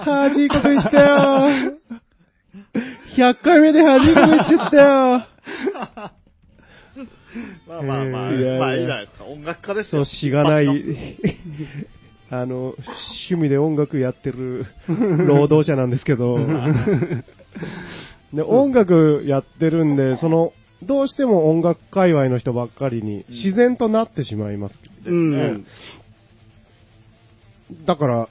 [0.04, 1.48] 恥いこと言ったよ。
[3.16, 5.26] 100回目で恥いこと言っちゃったよ。
[7.66, 9.24] まあまあまあ、まあいいじゃないですか。
[9.24, 10.04] 音楽家ですよ。
[10.04, 10.66] そう、しがない
[12.30, 12.74] あの、
[13.28, 14.66] 趣味で音楽やってる
[15.26, 16.38] 労働者なんですけど、
[18.32, 20.52] で音楽やってるんで、その、
[20.82, 24.74] どうしても音楽界隈の人ばっかりに自然となってしまいます。
[25.06, 25.14] のう
[25.52, 25.66] ん。
[27.86, 28.28] だから、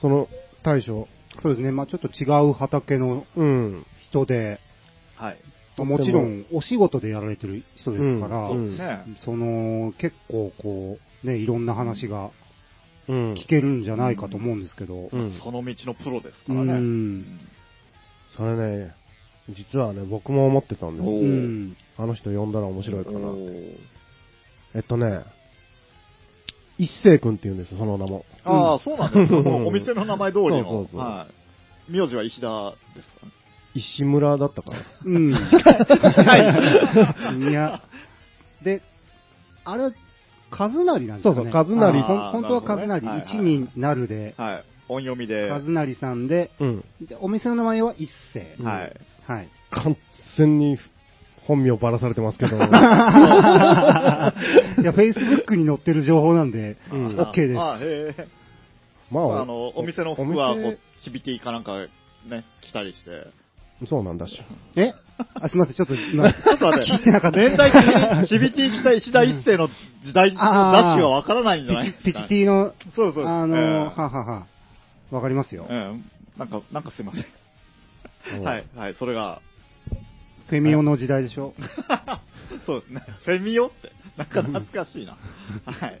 [0.00, 0.28] その
[0.62, 1.08] 大将、
[1.42, 1.70] そうですね。
[1.70, 3.86] まあちょっと違う畑のうん。
[4.10, 4.60] 人で、
[5.14, 5.36] はい。
[5.76, 8.78] とってももちろんお仕事でやられてる人ですから、うん。
[9.18, 12.30] その、結構こう、ね、いろんな話が
[13.08, 13.32] うん。
[13.34, 15.32] 聞けるんじゃないかと思うんですけど、うん。
[15.42, 16.80] その道のプロですかうらね。
[16.80, 17.40] ん。
[18.36, 18.56] それ
[18.86, 18.94] ね、
[19.50, 21.12] 実はね、僕も思ってたんですよ。
[21.12, 21.76] ん。
[21.98, 23.18] あの人呼んだら面白いかな。
[24.74, 25.24] えっとね、
[26.78, 28.24] 一星君って言うんです、その名も。
[28.44, 29.40] ああ、そうなんですよ。
[29.66, 30.56] お店の名前通りの。
[30.58, 31.26] そうそうそうは
[31.88, 31.92] い。
[31.92, 33.26] 名字は石田ですか？
[33.26, 33.32] ね。
[33.74, 34.78] 石村だったかな。
[35.04, 35.32] うん。
[37.48, 37.82] いや、
[38.62, 38.82] で、
[39.64, 39.92] あれは、
[40.50, 41.52] 和成なんですそうかね。
[41.52, 44.64] そう和成あほんあー本当は和成、なるほどね一になるで、はい。
[44.88, 45.48] 音読みで。
[45.50, 46.84] 和成さんで、うん。
[47.00, 48.56] でお店の名前は一世。
[48.58, 48.96] うんはい。
[49.26, 49.48] はい。
[49.70, 49.96] 完
[50.36, 50.78] 全に
[51.46, 52.56] 本名ばらされてますけど。
[52.56, 52.72] いや、
[54.92, 57.60] Facebook に載ってる情報なんで、うん OK です。
[57.60, 58.28] あへえ。
[59.10, 61.78] まあの、お店の服は、こう、チビティかなんか、
[62.28, 63.10] ね、着たりして。
[63.86, 64.38] そうなんだし。
[64.76, 64.92] え？
[65.34, 66.84] あ、すみません、ちょっと 今、ちょっと待っ
[67.32, 67.38] て。
[67.38, 69.68] 年代的にチビティ着た石田一世の
[70.02, 71.92] 時代のダッシュはわからないんじゃない？
[71.92, 73.26] ピチティの、そうそう。
[73.26, 74.46] あの、ええははは
[75.10, 75.66] わかりますよ。
[75.68, 76.04] うん。
[76.38, 77.24] なんか、なんかすいません。
[78.38, 79.40] うんはい、はい、それが、
[80.48, 81.54] フェミオの時代でしょ？
[82.66, 83.02] そうですね。
[83.24, 85.16] フェミオって、なんか懐かしいな。
[85.64, 86.00] はい。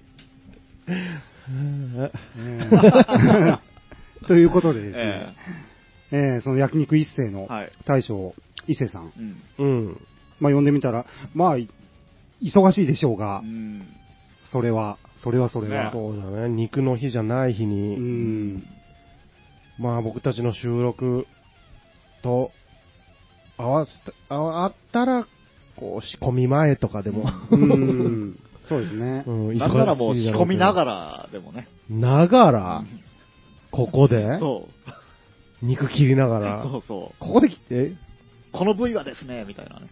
[0.88, 1.20] え
[1.52, 2.10] え
[4.26, 5.36] ということでですえね、
[6.12, 7.72] えーその焼肉一世えのはい。
[7.86, 8.34] 大将、
[8.66, 9.12] 伊勢さん、
[9.58, 9.66] うん。
[9.66, 10.00] うん。
[10.40, 11.68] まあ呼んでみたら、まあ、い
[12.42, 13.86] 忙しいでしょうがう、ん。
[14.52, 15.92] それは、それはそれは。
[15.92, 16.48] そうだね。
[16.48, 18.64] 肉の日じゃない日うに、ん。
[19.78, 21.26] まあ僕たちの収録
[22.22, 22.50] と
[23.56, 23.92] 合わせ
[24.28, 25.26] た、ああったら、
[25.76, 28.38] こう仕込み前とかでも、うん。
[28.68, 29.30] そうですねう。
[29.54, 30.92] んなんならもう仕込みながら。
[31.24, 31.68] らでもね。
[31.88, 32.84] ながら、
[33.70, 34.38] ここで？
[34.38, 34.90] そう。
[35.62, 37.14] 肉切りながら、 そうそう。
[37.18, 37.92] ここで切って、
[38.52, 39.86] この部位はですね、みたいなね。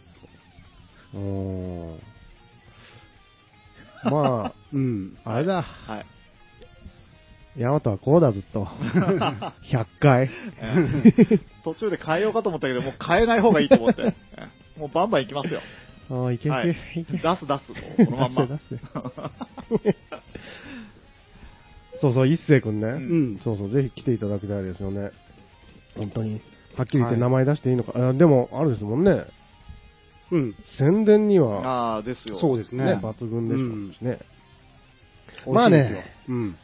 [1.14, 1.99] うん
[4.05, 5.16] ま うん。
[5.25, 5.62] あ、あれだ。
[5.62, 6.07] はい。
[7.61, 8.64] ヤマトはこうだ、ずっと。
[9.73, 10.31] 100回。
[11.64, 14.14] 途中で変えようかと思ったけど、もう変えない方がいいと思って。
[14.79, 15.61] もうバンバン行きますよ。
[16.11, 17.16] ああ、いけいけ、はいいけ。
[17.16, 18.47] 出す出す、このまんま。
[18.47, 19.97] 出せ出せ
[22.01, 22.87] そうそう、一星くんね。
[22.89, 23.39] うん。
[23.43, 25.11] そうそう、ぜひ来ていただきたいですよね。
[25.99, 26.41] 本当に。
[26.77, 27.93] はっきり言ってはい名前出していいのか。
[27.95, 29.27] あでも、あるですもんね。
[30.31, 30.55] うん。
[30.79, 32.37] 宣伝には、ああ、ですよ。
[32.37, 32.85] そうですね。
[32.85, 34.19] ね、抜群でしょうしね。
[35.47, 36.05] うんまあね。
[36.29, 36.57] うん。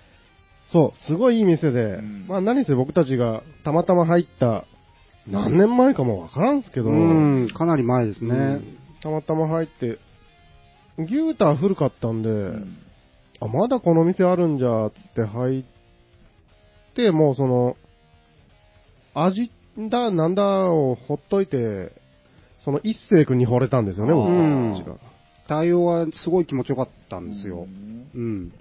[0.72, 4.64] そう、すごいいい店で、うんまあ何せ僕たちがたまたま入った、
[5.26, 8.30] 何年前かもわからんすけど、うん、かなり前ですね。
[8.30, 9.98] うんたまたま入って、
[10.96, 12.78] 牛ター古かったんで、うん
[13.40, 15.64] あ、まだこの店あるんじゃ、つって入っ
[16.94, 17.76] て、もうその、
[19.14, 19.50] 味
[19.90, 21.92] だ、なんだをほっといて、
[22.64, 24.96] その一星君に惚れたんですよね、僕うんたちが。
[25.48, 27.66] 対応はすごい気持ちよかったんですよう。
[27.66, 28.52] んうん。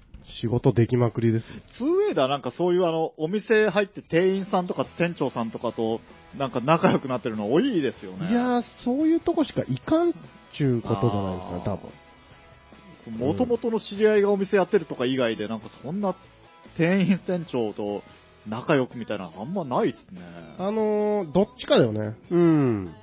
[0.42, 1.46] 仕事できまくりです。
[1.78, 6.00] ツーウェイではなんかそういうあの、お店入って店員さんとか店長さんとかと、
[6.38, 8.30] なんか仲良くなってるの多いですよね。
[8.32, 10.14] いやー、そういうとこしかいかんっ
[10.58, 13.28] ちゅうことじゃないですかね、多分。
[13.28, 16.16] もともとの知り合いがお店やってるとか以外で、なんかそんな
[16.78, 18.02] 店員店長と
[18.48, 20.22] 仲良くみたいなのあんまないですね。
[20.58, 22.16] あのー、どっちかだよね。
[22.30, 22.94] うん。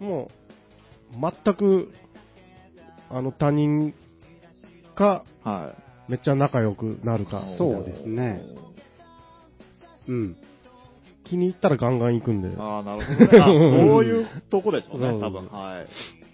[0.00, 0.28] も
[1.12, 1.92] う、全く、
[3.10, 3.94] あの、他人
[4.94, 5.74] か、は
[6.08, 7.40] めっちゃ仲良くなるか。
[7.54, 7.58] い。
[7.58, 8.42] そうですね
[10.08, 10.36] うん。
[11.24, 12.56] 気に入ったらガンガン行くんで。
[12.58, 13.38] ああ、なるほどね。
[13.40, 13.52] あ そ
[13.98, 15.46] ういうとこでしょうね、多分。
[15.46, 15.86] はい。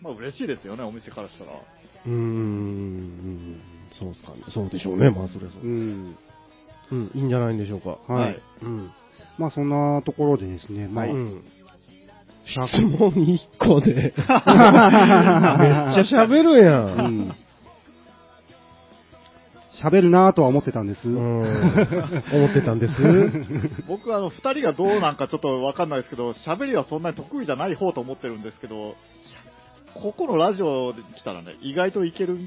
[0.02, 1.52] まあ嬉しいですよね、お店からしたら。
[1.52, 3.60] うーん、
[3.98, 4.38] そうっすかね。
[4.52, 5.70] そうでしょうね、まあそれそうう。
[5.70, 6.16] ん。
[6.90, 7.98] うん、いいんじゃないんでしょうか。
[8.12, 8.36] ははいい。
[8.62, 8.90] うん。
[9.38, 11.44] まあそんなところでですね、まあ、うん。
[12.46, 16.80] 質問1個で、 めっちゃ喋るや。
[16.80, 17.34] うんん。
[19.82, 21.08] 喋るなぁとは思ってたんです。
[21.08, 21.40] うん。
[22.32, 22.94] 思ってたんです。
[23.86, 28.96] 僕、あの、二人がどうなんかちょっとわかんないですけど、喋りはそんなに得意じゃない方と思ってるんですけど、
[29.94, 32.38] ここのラジオで来たらね、意外といける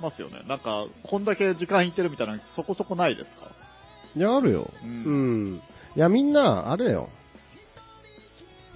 [0.00, 0.42] ますよね。
[0.48, 3.50] なんか、こんだけ時間いってるみたいなのそこそこないですか？
[4.16, 4.70] いや、あるよ。
[4.82, 4.86] う。
[4.86, 5.56] うんん。
[5.56, 5.60] い
[6.00, 7.08] や、みんな、あれだよ。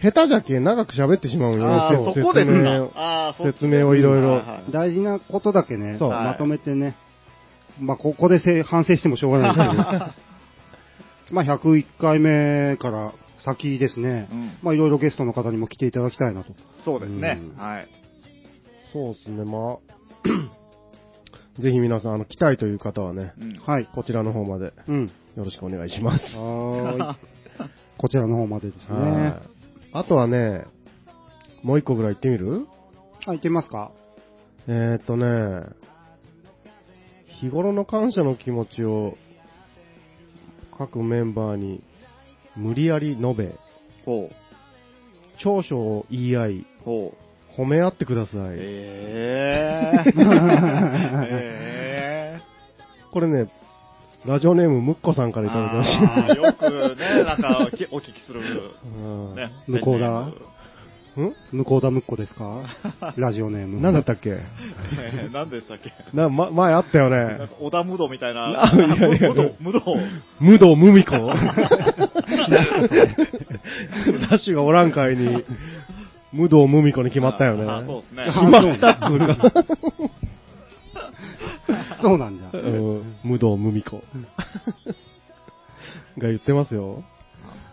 [0.03, 1.67] 下手じゃけ長く喋ってしまうんよ。
[1.67, 3.01] ああ、そこです説明をか。
[3.01, 6.95] ああ、そっち説明をいろいろはいはい大事なことだけね、そうまとめてね、
[7.81, 9.83] まあ、ここでせ反省してもしょうがないですけど、
[11.33, 16.53] まあ、101回目から先ですね、うんまあ、いろいろゲストの方にも来ていただきたいなと。
[16.85, 17.59] そうですねう。
[17.59, 17.89] んはい。
[18.93, 19.79] そうですね、まあ。
[21.61, 23.89] ぜひ皆さん、あの、来たいという方はね、うんはい。
[23.95, 25.11] こちらの方までうん。
[25.37, 26.25] よろしくお願いします。
[26.37, 27.17] はーい。
[27.99, 28.99] こちらの方までですね。
[28.99, 29.55] はい
[29.97, 30.65] あとはね、
[31.63, 32.67] もう一個ぐらい行ってみる？
[33.27, 33.93] あ、行ってみますか
[34.67, 35.69] えー、っとね、
[37.41, 39.17] 日頃の感謝の気持ちを
[40.77, 41.85] 各メンバーに
[42.57, 43.55] 無理やり述べ。
[45.39, 46.67] 長所を言い合い。
[46.85, 48.39] 褒め合ってください。
[48.57, 50.13] ええー。
[51.31, 52.41] え
[53.13, 53.49] これね、
[54.27, 55.99] ラジオネームムッコさんからいただきまし
[56.29, 56.35] た。
[56.35, 58.41] よくね、なんかきお聞きする、
[58.85, 59.51] うんね。
[59.69, 60.33] 向こうだん？
[61.53, 62.63] 向こうだむっこですか？
[63.17, 63.81] ラジオネーム。
[63.81, 64.31] なんだったっけ？
[64.99, 65.93] えー何でしたっけ？
[66.15, 67.17] な、ま、前あったよね。
[67.17, 68.65] なんか織田無道みたいな。
[68.65, 68.91] あいやい
[69.23, 69.83] や無道、無道。
[70.41, 71.05] 無道無ダ
[74.31, 75.45] ッシュがおらん会に、
[76.33, 77.65] 無道無味子に決まったよね。
[77.69, 78.25] あそうですね。
[78.25, 79.53] 決まったっつうか。
[82.03, 82.51] そうなんだ。
[82.53, 84.03] うん無道無味子。
[86.19, 87.03] が言ってますよ。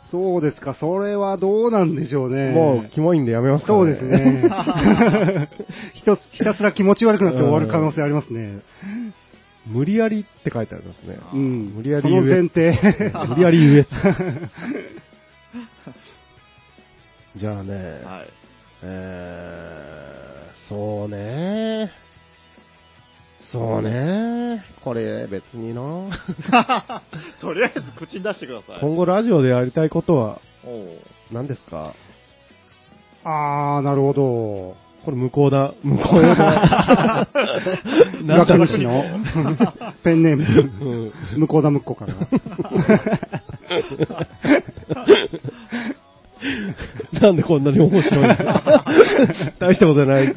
[0.09, 2.51] そうですか、それはどうなんでしょうね。
[2.51, 4.03] もう、キモいんでやめますか、そうです。
[4.03, 5.47] ね。
[5.95, 8.59] ひとひたすら気持ち悪くなって終わる可能性ありますね。
[9.67, 11.17] 無理やりって書いてありますね。
[11.33, 11.73] うん。
[11.75, 12.77] 無理やりその前提。
[13.29, 13.87] 無理やり言え。
[17.37, 18.27] じゃあね、はい。
[18.83, 21.91] えー、そうね
[23.51, 25.81] そうねこれ別にな
[27.41, 28.79] とりあえず口に出してください。
[28.79, 30.39] 今後ラジオでやりたいことは
[31.31, 31.93] 何ですか？
[33.23, 34.75] あー、なるほど。
[35.03, 37.27] これ向こうだ、向こうだ。
[38.23, 39.03] なん岩国市の
[40.03, 40.43] ペンネーム、
[41.33, 42.13] うん向こうだむっこから。
[47.19, 48.83] なんでこんなに面白いんだ
[49.59, 50.33] 大したことない。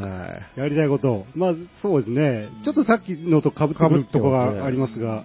[0.00, 0.60] はい。
[0.60, 1.26] やりたいこと。
[1.34, 2.48] まあ、そうですね。
[2.64, 5.24] ちょっとさっきのと被ってくるとこがありますが。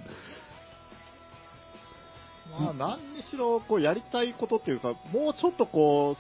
[2.60, 6.16] まあ、何にしろ、こう、やりたいことっていうか、もうちょっとこ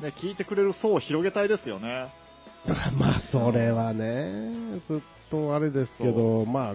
[0.00, 2.08] う、ね、聞いてくれる層を広げたいですよね。
[2.98, 6.74] まあ、それはね、ずっとあれですけど、ま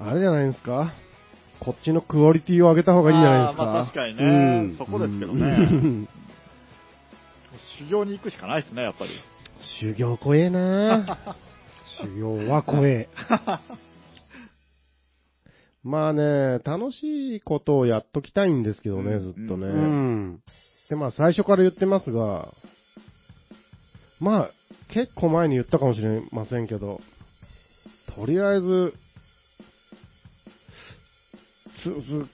[0.00, 0.92] あ、あれじゃないですか。
[1.60, 3.62] こっちのクオリティを上げた方がいいんじゃないですか。
[3.64, 4.26] あーまあ確かにね、う
[4.74, 6.08] んそこですけどうね。
[7.84, 9.10] ん修行に行くしかないですね、やっぱり。
[9.80, 11.18] 修行怖えな
[12.02, 13.08] 修行は怖え。
[15.82, 19.66] まあね、楽しいことをやっときたいんですけどね、うんずっとね。
[19.68, 20.42] うん。
[20.88, 22.52] で、まあ最初から言ってますが、
[24.20, 24.50] まあ
[24.92, 27.00] 結構前に言ったかもしれませんけど、
[28.14, 28.94] とりあえず、
[31.82, 32.28] つ、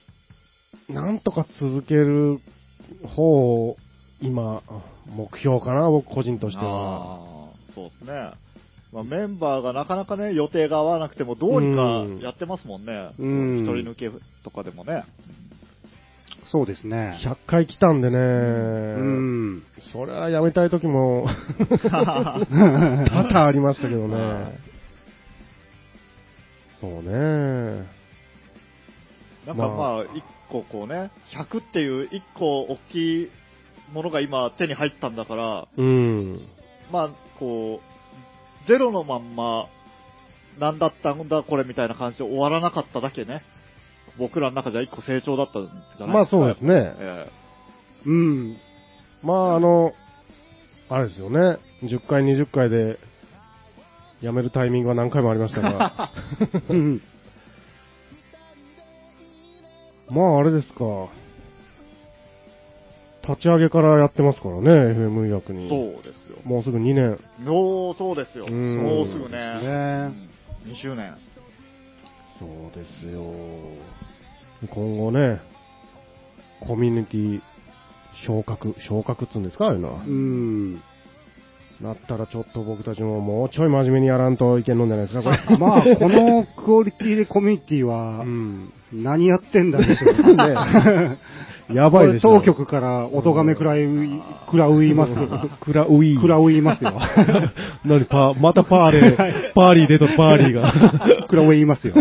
[0.88, 2.38] つ、なんとか続ける
[3.07, 3.76] 方を
[4.25, 4.62] 今、
[5.07, 7.20] 目標かな、僕個人としては。
[7.75, 8.31] そうですね。
[8.93, 13.11] まあ、メンバーがなかなかね、予定が合わなくても、どうにかやってますもんね。
[13.18, 14.11] うん一人抜け
[14.43, 15.05] とかでもね。
[16.51, 17.20] そうですね。
[17.25, 19.62] 100回来たんでね、うん。
[19.93, 21.27] それはやめたい時も
[21.68, 24.59] 多々ありましたけどね。
[26.81, 27.87] そうね。
[29.47, 33.31] なんかまあ、一個こうね、100っていう一個大きい
[33.95, 36.40] ものが今手に入ったんだから、うん。
[36.90, 39.68] まあ、こう、ゼロのまんま、
[40.59, 43.42] なんだったんだこれみたいな感じで終わらなかっただけね、
[44.18, 45.66] 僕らの中じゃ一個成長だったん
[45.97, 46.36] じゃないまあですか。
[46.38, 46.95] そうですね。
[46.99, 47.30] え
[48.05, 48.57] うん。
[49.22, 49.92] まああの、
[50.88, 51.59] あれですよね。
[51.84, 52.99] 10回、20回で
[54.22, 56.11] 辞めるタイミングは何回もありましたが。
[56.68, 57.03] うん
[60.11, 61.09] まああれですか。
[63.27, 65.66] 立ち上げからやってますからね、FM 医学に。
[65.66, 66.39] えそうですよ。
[66.45, 67.18] もうすぐ2年。
[67.41, 68.47] もうそうですよ。
[68.49, 69.31] うんもうすぐね。
[69.31, 69.66] ね
[70.66, 71.14] うん2周年。
[72.39, 73.22] そうですよ。
[74.70, 75.41] 今後ね、
[76.61, 77.41] コミュニティ
[78.27, 80.11] 昇格、昇格っつうんですかああいうのはう。
[80.11, 80.81] ん。
[81.81, 85.39] なったらちょっと僕たちももうちょい真面目にやらんといけんのんじゃないですか、これ。
[85.59, 88.72] まあ、このクオリティでコミュニティはう、ん。
[88.93, 91.16] 何やってんだでしょうね
[91.73, 92.29] やばいでしょ。
[92.29, 93.87] これ当局から音がめくらい、
[94.51, 95.51] くらういますよ。
[95.61, 96.21] クラウイー。
[96.21, 96.93] くらういますよ。
[97.85, 100.73] 何パー、またパーレー、 パーリー出とるパーリーが。
[101.29, 101.95] くらういますよ。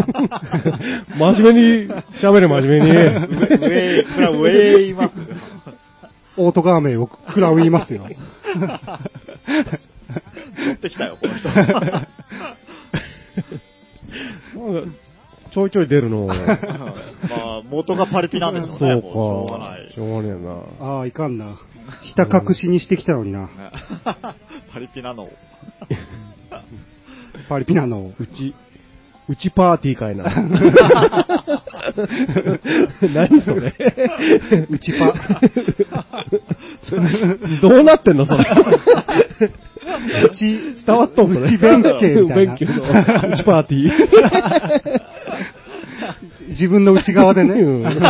[1.18, 1.90] 真面目に
[2.22, 2.92] 喋れ真面目に。
[2.92, 5.14] 上、上、これは上言います。
[6.36, 8.08] オートガーメンをくらういますよ。
[10.58, 11.50] 乗ってきたよ、この人。
[15.54, 16.26] ちょいちょい出るの。
[16.26, 18.78] まあ、元がパリピなんでしょうね。
[18.80, 19.92] そうもうしょうがかない。。
[19.94, 20.88] しょうがねえな。
[20.96, 21.58] ああ、いかんな。
[22.02, 23.42] ひた隠しにしてきたのにな。
[23.42, 23.48] ね
[24.74, 25.30] パリピなのを。
[27.48, 28.14] パリピなのを。
[28.20, 28.56] うち、
[29.30, 30.24] うちパーティーかいな。
[33.14, 33.76] 何それ？
[34.70, 35.14] うちパ。
[37.62, 38.44] どうなってんのそれ？
[40.26, 42.74] うち、伝わっとんのねうち弁慶みたいな弁慶の
[43.34, 45.14] うちパーティー。
[46.54, 47.54] 自分の内側でね。
[47.62, 48.02] うん なる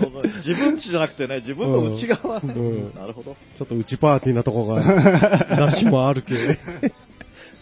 [0.00, 0.22] ほど。
[0.22, 2.40] 自分ちじゃなくてね、自分の内側。
[2.42, 3.36] うんうんなるほど。
[3.58, 4.82] ちょっとうちパーティーなとこが、
[5.70, 6.58] 出しもあるけ。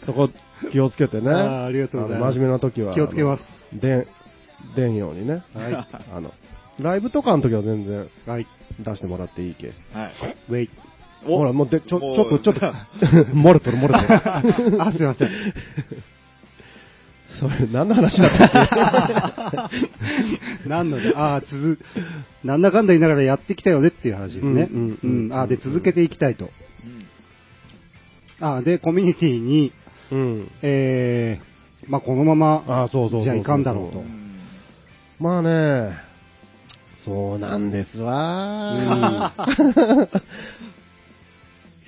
[0.07, 0.31] そこ
[0.73, 1.31] 気をつけてね。
[1.31, 2.95] あーありがとうございます真面目な時は。
[2.95, 3.45] 気をつけます。
[3.73, 4.07] で、
[4.77, 5.43] 出んようにね。
[5.55, 5.87] はい。
[6.15, 6.33] あの、
[6.79, 8.47] ライブとかの時は全然はい。
[8.79, 9.73] 出してもらっていいけ。
[9.93, 10.11] はい。
[10.49, 10.71] ウェイ。
[11.27, 12.61] おほら、もうで、ちょ、ちょっと、ちょっと、
[13.35, 14.81] 漏れとる漏れとる。
[14.83, 15.29] あ、すいません。
[17.41, 19.71] それ、何の話だったっ
[20.69, 21.79] 何ので、ああ、続、
[22.45, 24.69] なんだかんだ言いながらやってきたよねっていう話ですね。
[24.71, 25.33] うんうんうんうん。
[25.33, 26.45] ああ、で、続けていきたいと。
[26.45, 26.51] うん
[28.43, 29.71] ああ、で、コミュニティに、
[30.09, 30.51] けうん。
[30.63, 33.99] えー、まあ、このまま、あそうそうそうそうじゃあいかんだろうと。
[33.99, 34.21] うん
[35.21, 35.99] まあね、
[37.05, 39.35] そうなんですわ。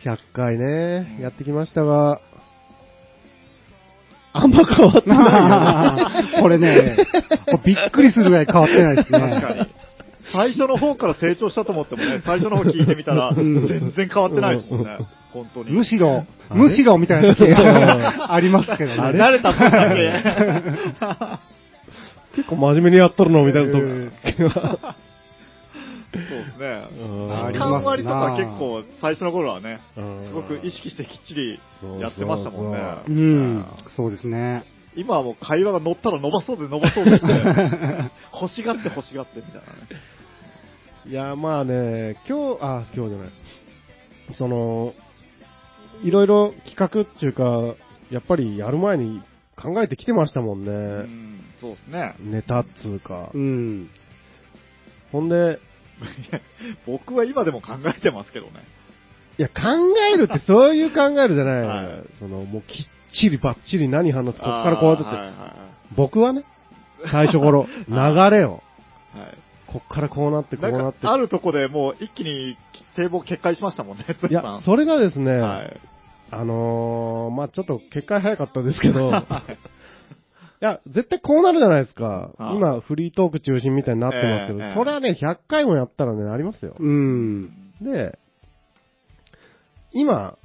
[0.04, 2.20] 100回ね、やってきましたが、
[4.34, 6.28] あんま変わってないよね。
[6.40, 6.96] これね、
[7.64, 9.18] びっくりするぐらい変わってないですね。
[9.18, 9.66] 確かに。
[10.32, 14.98] 最初の方から成長したと思ってもね、最初の方聞いてみたら、ん全然変わってないですもんね。
[15.32, 15.72] 本当に。
[15.72, 18.96] むしろ、むしろみたいな時 ありますけどね。
[18.96, 20.12] 慣れた分だけ。
[22.36, 24.12] 結構真面目にやっとるのみたいなとこうん
[26.12, 26.88] そうですね。
[27.00, 31.60] うんありますな時間割とか結構、最初の頃はね、うんすごく意識してきっちり
[32.00, 32.78] やってましたもんね。
[33.06, 34.64] そううん、そうですね。
[34.94, 37.24] 今はもう会話が乗ったら伸ばそうで伸ばそうでって、
[38.38, 39.66] 欲しがって欲しがってみたいなね。
[41.06, 43.28] いや、まあね、今日、あ、今日じゃない。
[44.34, 44.94] その、
[46.04, 47.74] いろいろ企画っていうか、
[48.10, 49.22] やっぱりやる前に
[49.56, 51.04] 考えてきてましたもんうね。
[51.04, 52.14] ん、そうですね。
[52.20, 53.38] ネタっつうかう。
[53.38, 53.88] ん。
[55.10, 55.58] ほんで、
[56.86, 58.52] 僕は今でも考えてますけどね。
[59.38, 59.62] いや、考
[60.12, 61.62] えるってそういう考えるじゃない。
[61.62, 65.04] はいその、もうきっちりばっちり何話す、こっからこうやって
[65.96, 66.44] 僕はね、
[67.10, 67.94] 最初頃、 流
[68.30, 68.62] れを、
[69.14, 69.26] いはい。
[69.26, 69.38] はい
[69.72, 71.06] こっからこうなって、こうなって。
[71.06, 72.58] あるとこでもう一気に
[72.94, 75.80] 堤防決壊しましたもんね、ついや、それがですね、はい。
[76.30, 79.12] あのー、まあちょっと結界早かったですけど、い
[80.64, 82.30] や、絶対こうなるじゃないですか。
[82.38, 86.76] はい今、フリートーク中心みたいになってますけど、ええそれはね、100回もやったらね、なりますよ。
[86.78, 87.50] うん。
[87.80, 88.16] で、
[89.92, 90.38] 今、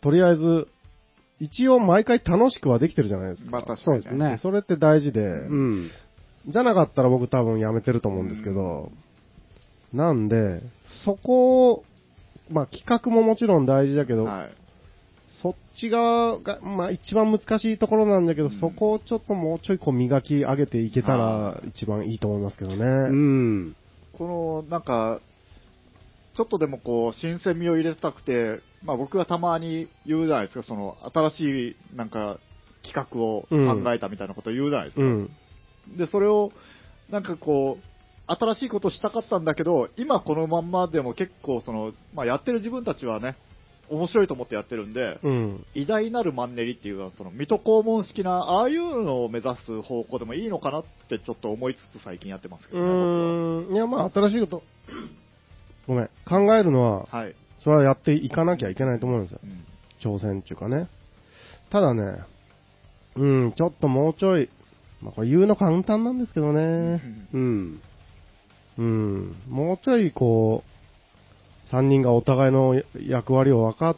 [0.00, 0.66] とりあえず、
[1.38, 3.50] 一応毎回楽しくはできてるじゃないですか。
[3.52, 4.38] まあ確かにそうですね。
[4.42, 5.90] それって大事で、うん。
[6.48, 8.90] じゃなかったら僕多分やめてると思うんですけど、
[9.92, 10.62] なんで、
[11.04, 11.84] そこを、
[12.50, 14.59] まあ企画ももちろん大事だけど、はい。
[15.42, 22.76] そっち側が、まあ一番難しいところなんだけど、うんそこをちょっともうちょいこう磨き上げていけたら一番いいと思いますけどね。
[22.76, 23.76] うん。
[24.16, 25.20] この、なんか、
[26.36, 32.38] ちょっとでもこう、新鮮味を入れたくて、まあ僕がたまに言うじゃないですか、その、新しい、なんか、
[32.82, 35.02] 企画を考えたみたいなことを言うじゃないですか。
[35.02, 35.30] うん。
[35.96, 36.52] で、それを、
[37.10, 37.90] なんかこう、
[38.32, 43.36] 新しいことしたかったんだけど、今このまんまでも結構その、まあやってる自分たちはね、
[43.90, 45.66] 面白いと思ってやってるんで、うん。
[45.74, 52.88] 偉大なるマンネリっていうのは、その、水戸黄門式な、ああいうのを目指す方向でもいいのかなってちょっと思いつつ最近やってますけうどね。
[52.88, 53.74] 僕ーん。
[53.74, 54.62] いや、まあ新しいこと、
[55.86, 56.10] ごめん。
[56.24, 57.34] 考えるのは、ははい。
[57.62, 59.40] それはやっていかなきゃいけないと思うんですよ。
[59.42, 59.64] うん
[60.02, 60.88] 挑戦っていうかね。
[61.70, 62.24] ただね、
[63.16, 64.48] うん、ちょっともうちょい、
[65.02, 67.02] まあこれ言うの簡単なんですけどね。
[67.32, 67.82] うん。
[68.78, 70.64] うん、もうちょいこ
[71.70, 73.96] う、三人がお互いの役割を分かっ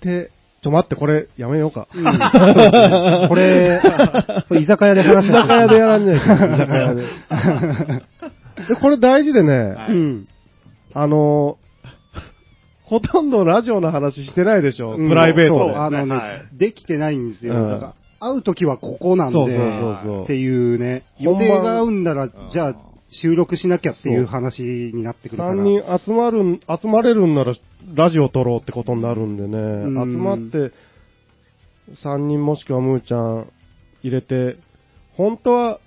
[0.00, 0.30] て、
[0.62, 1.86] ちょ待って、これやめようか。
[3.28, 3.80] これ、
[4.48, 7.02] これ居酒屋で話居す酒屋でやらんねえか、居酒屋で。
[7.02, 9.76] で、これ大事でね。
[10.94, 11.58] あの、
[12.84, 15.08] ほとんどラジオの話してないでしょ、うん。
[15.08, 15.76] プライベートで。
[15.76, 16.58] あのね、はい。
[16.58, 17.94] できてないんですよ。
[18.18, 22.76] 会うときはここなんで、っていうね、予定が合うんなら、じゃうんあ
[23.10, 25.50] 収録しなきゃっていう話になってくるから。
[25.50, 27.54] 三人集まるん、集まれるんなら、
[27.94, 30.72] ラジオ撮ろうってことになるんでね、ん集まって、
[32.02, 33.50] 三人もしくはムーちゃん
[34.02, 34.58] 入れて、
[35.16, 35.78] 本当は、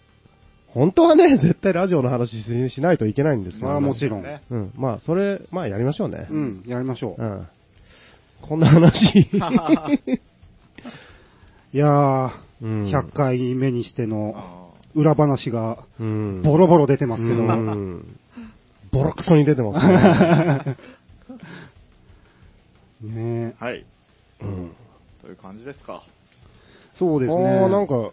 [0.68, 4.24] 本当はね、 絶対ラジオの話ししないといけないんですよ、まあもちろん。
[4.24, 6.28] ねうん、まあ、それ、まあやりましょうね。
[6.30, 7.22] うん、やりましょう。
[7.22, 7.48] うん。
[8.42, 9.30] こんな話。
[11.72, 14.59] いやー、うん100回目にしてのあ
[14.96, 16.42] 裏話がうん。
[16.44, 18.18] ボロボロ出てますけど、うん
[18.92, 20.78] ボロクソに出てますね。
[23.14, 23.86] ねーはい。
[24.42, 24.72] うん。
[25.22, 26.04] という感じですか。
[26.96, 27.46] そうですね。
[27.62, 28.12] ああ、なんか、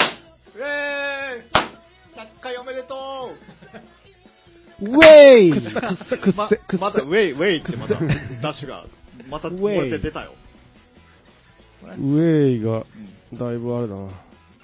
[2.77, 3.31] でと
[4.83, 5.09] ウェ
[5.39, 5.63] イう
[6.37, 7.95] ままたウェイ、ウェイってまた、
[8.43, 8.85] ダッシュが、
[9.31, 10.33] また、こうやって出たよ。
[11.83, 12.79] ウェイが、
[13.33, 14.09] うんだいぶあれだな。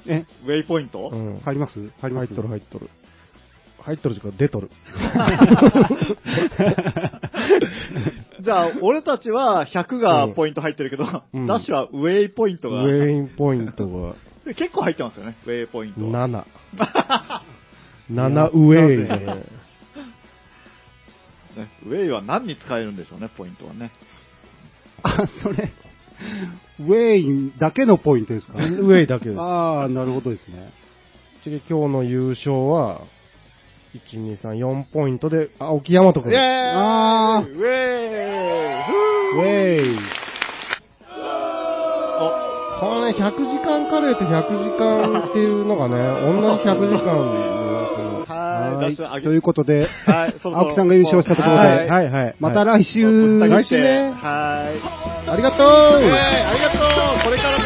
[0.07, 1.41] え、ウェイポイントうん。
[1.41, 1.81] 入ります？
[2.01, 2.33] 入ります？
[2.33, 2.91] 入っとる入っとる。
[3.81, 4.71] 入っとる時から出とる。
[8.41, 16.29] じゃあ、俺たちは100がポイント入ってるけど、うんダッシュはウェイポイントウが、ェインポイントがで 結構入ってますよね、ウェイポイントは。
[16.29, 16.45] 7。
[18.11, 19.09] 7ウェイで。
[19.09, 19.45] ね
[21.87, 23.91] ウェイは何に使えるんでしょうね、ポイントはね。
[25.03, 25.71] あ、それ、
[26.81, 28.55] ウェイだけのポイントですか？
[28.55, 29.41] ウェイだけです。
[29.41, 30.73] ああ、なるほどですね。
[31.45, 33.03] ちで今日の優勝は、
[34.13, 36.23] 1、2、3、4ポイントで、青木大和君。
[36.23, 37.67] イェーイあーウェー
[39.37, 39.99] イウェイ
[42.81, 45.95] このね、100時間カレーと100時間っていうのがね、
[46.25, 47.62] 同じ100時間の
[48.89, 49.23] い。
[49.23, 49.89] ということで、
[50.43, 52.35] 青木さんが優勝したところで、はい、はい。
[52.41, 54.13] また来週、来週ね。
[54.13, 54.73] は
[55.27, 55.31] い。
[55.31, 57.62] ありがとうありがとうこれから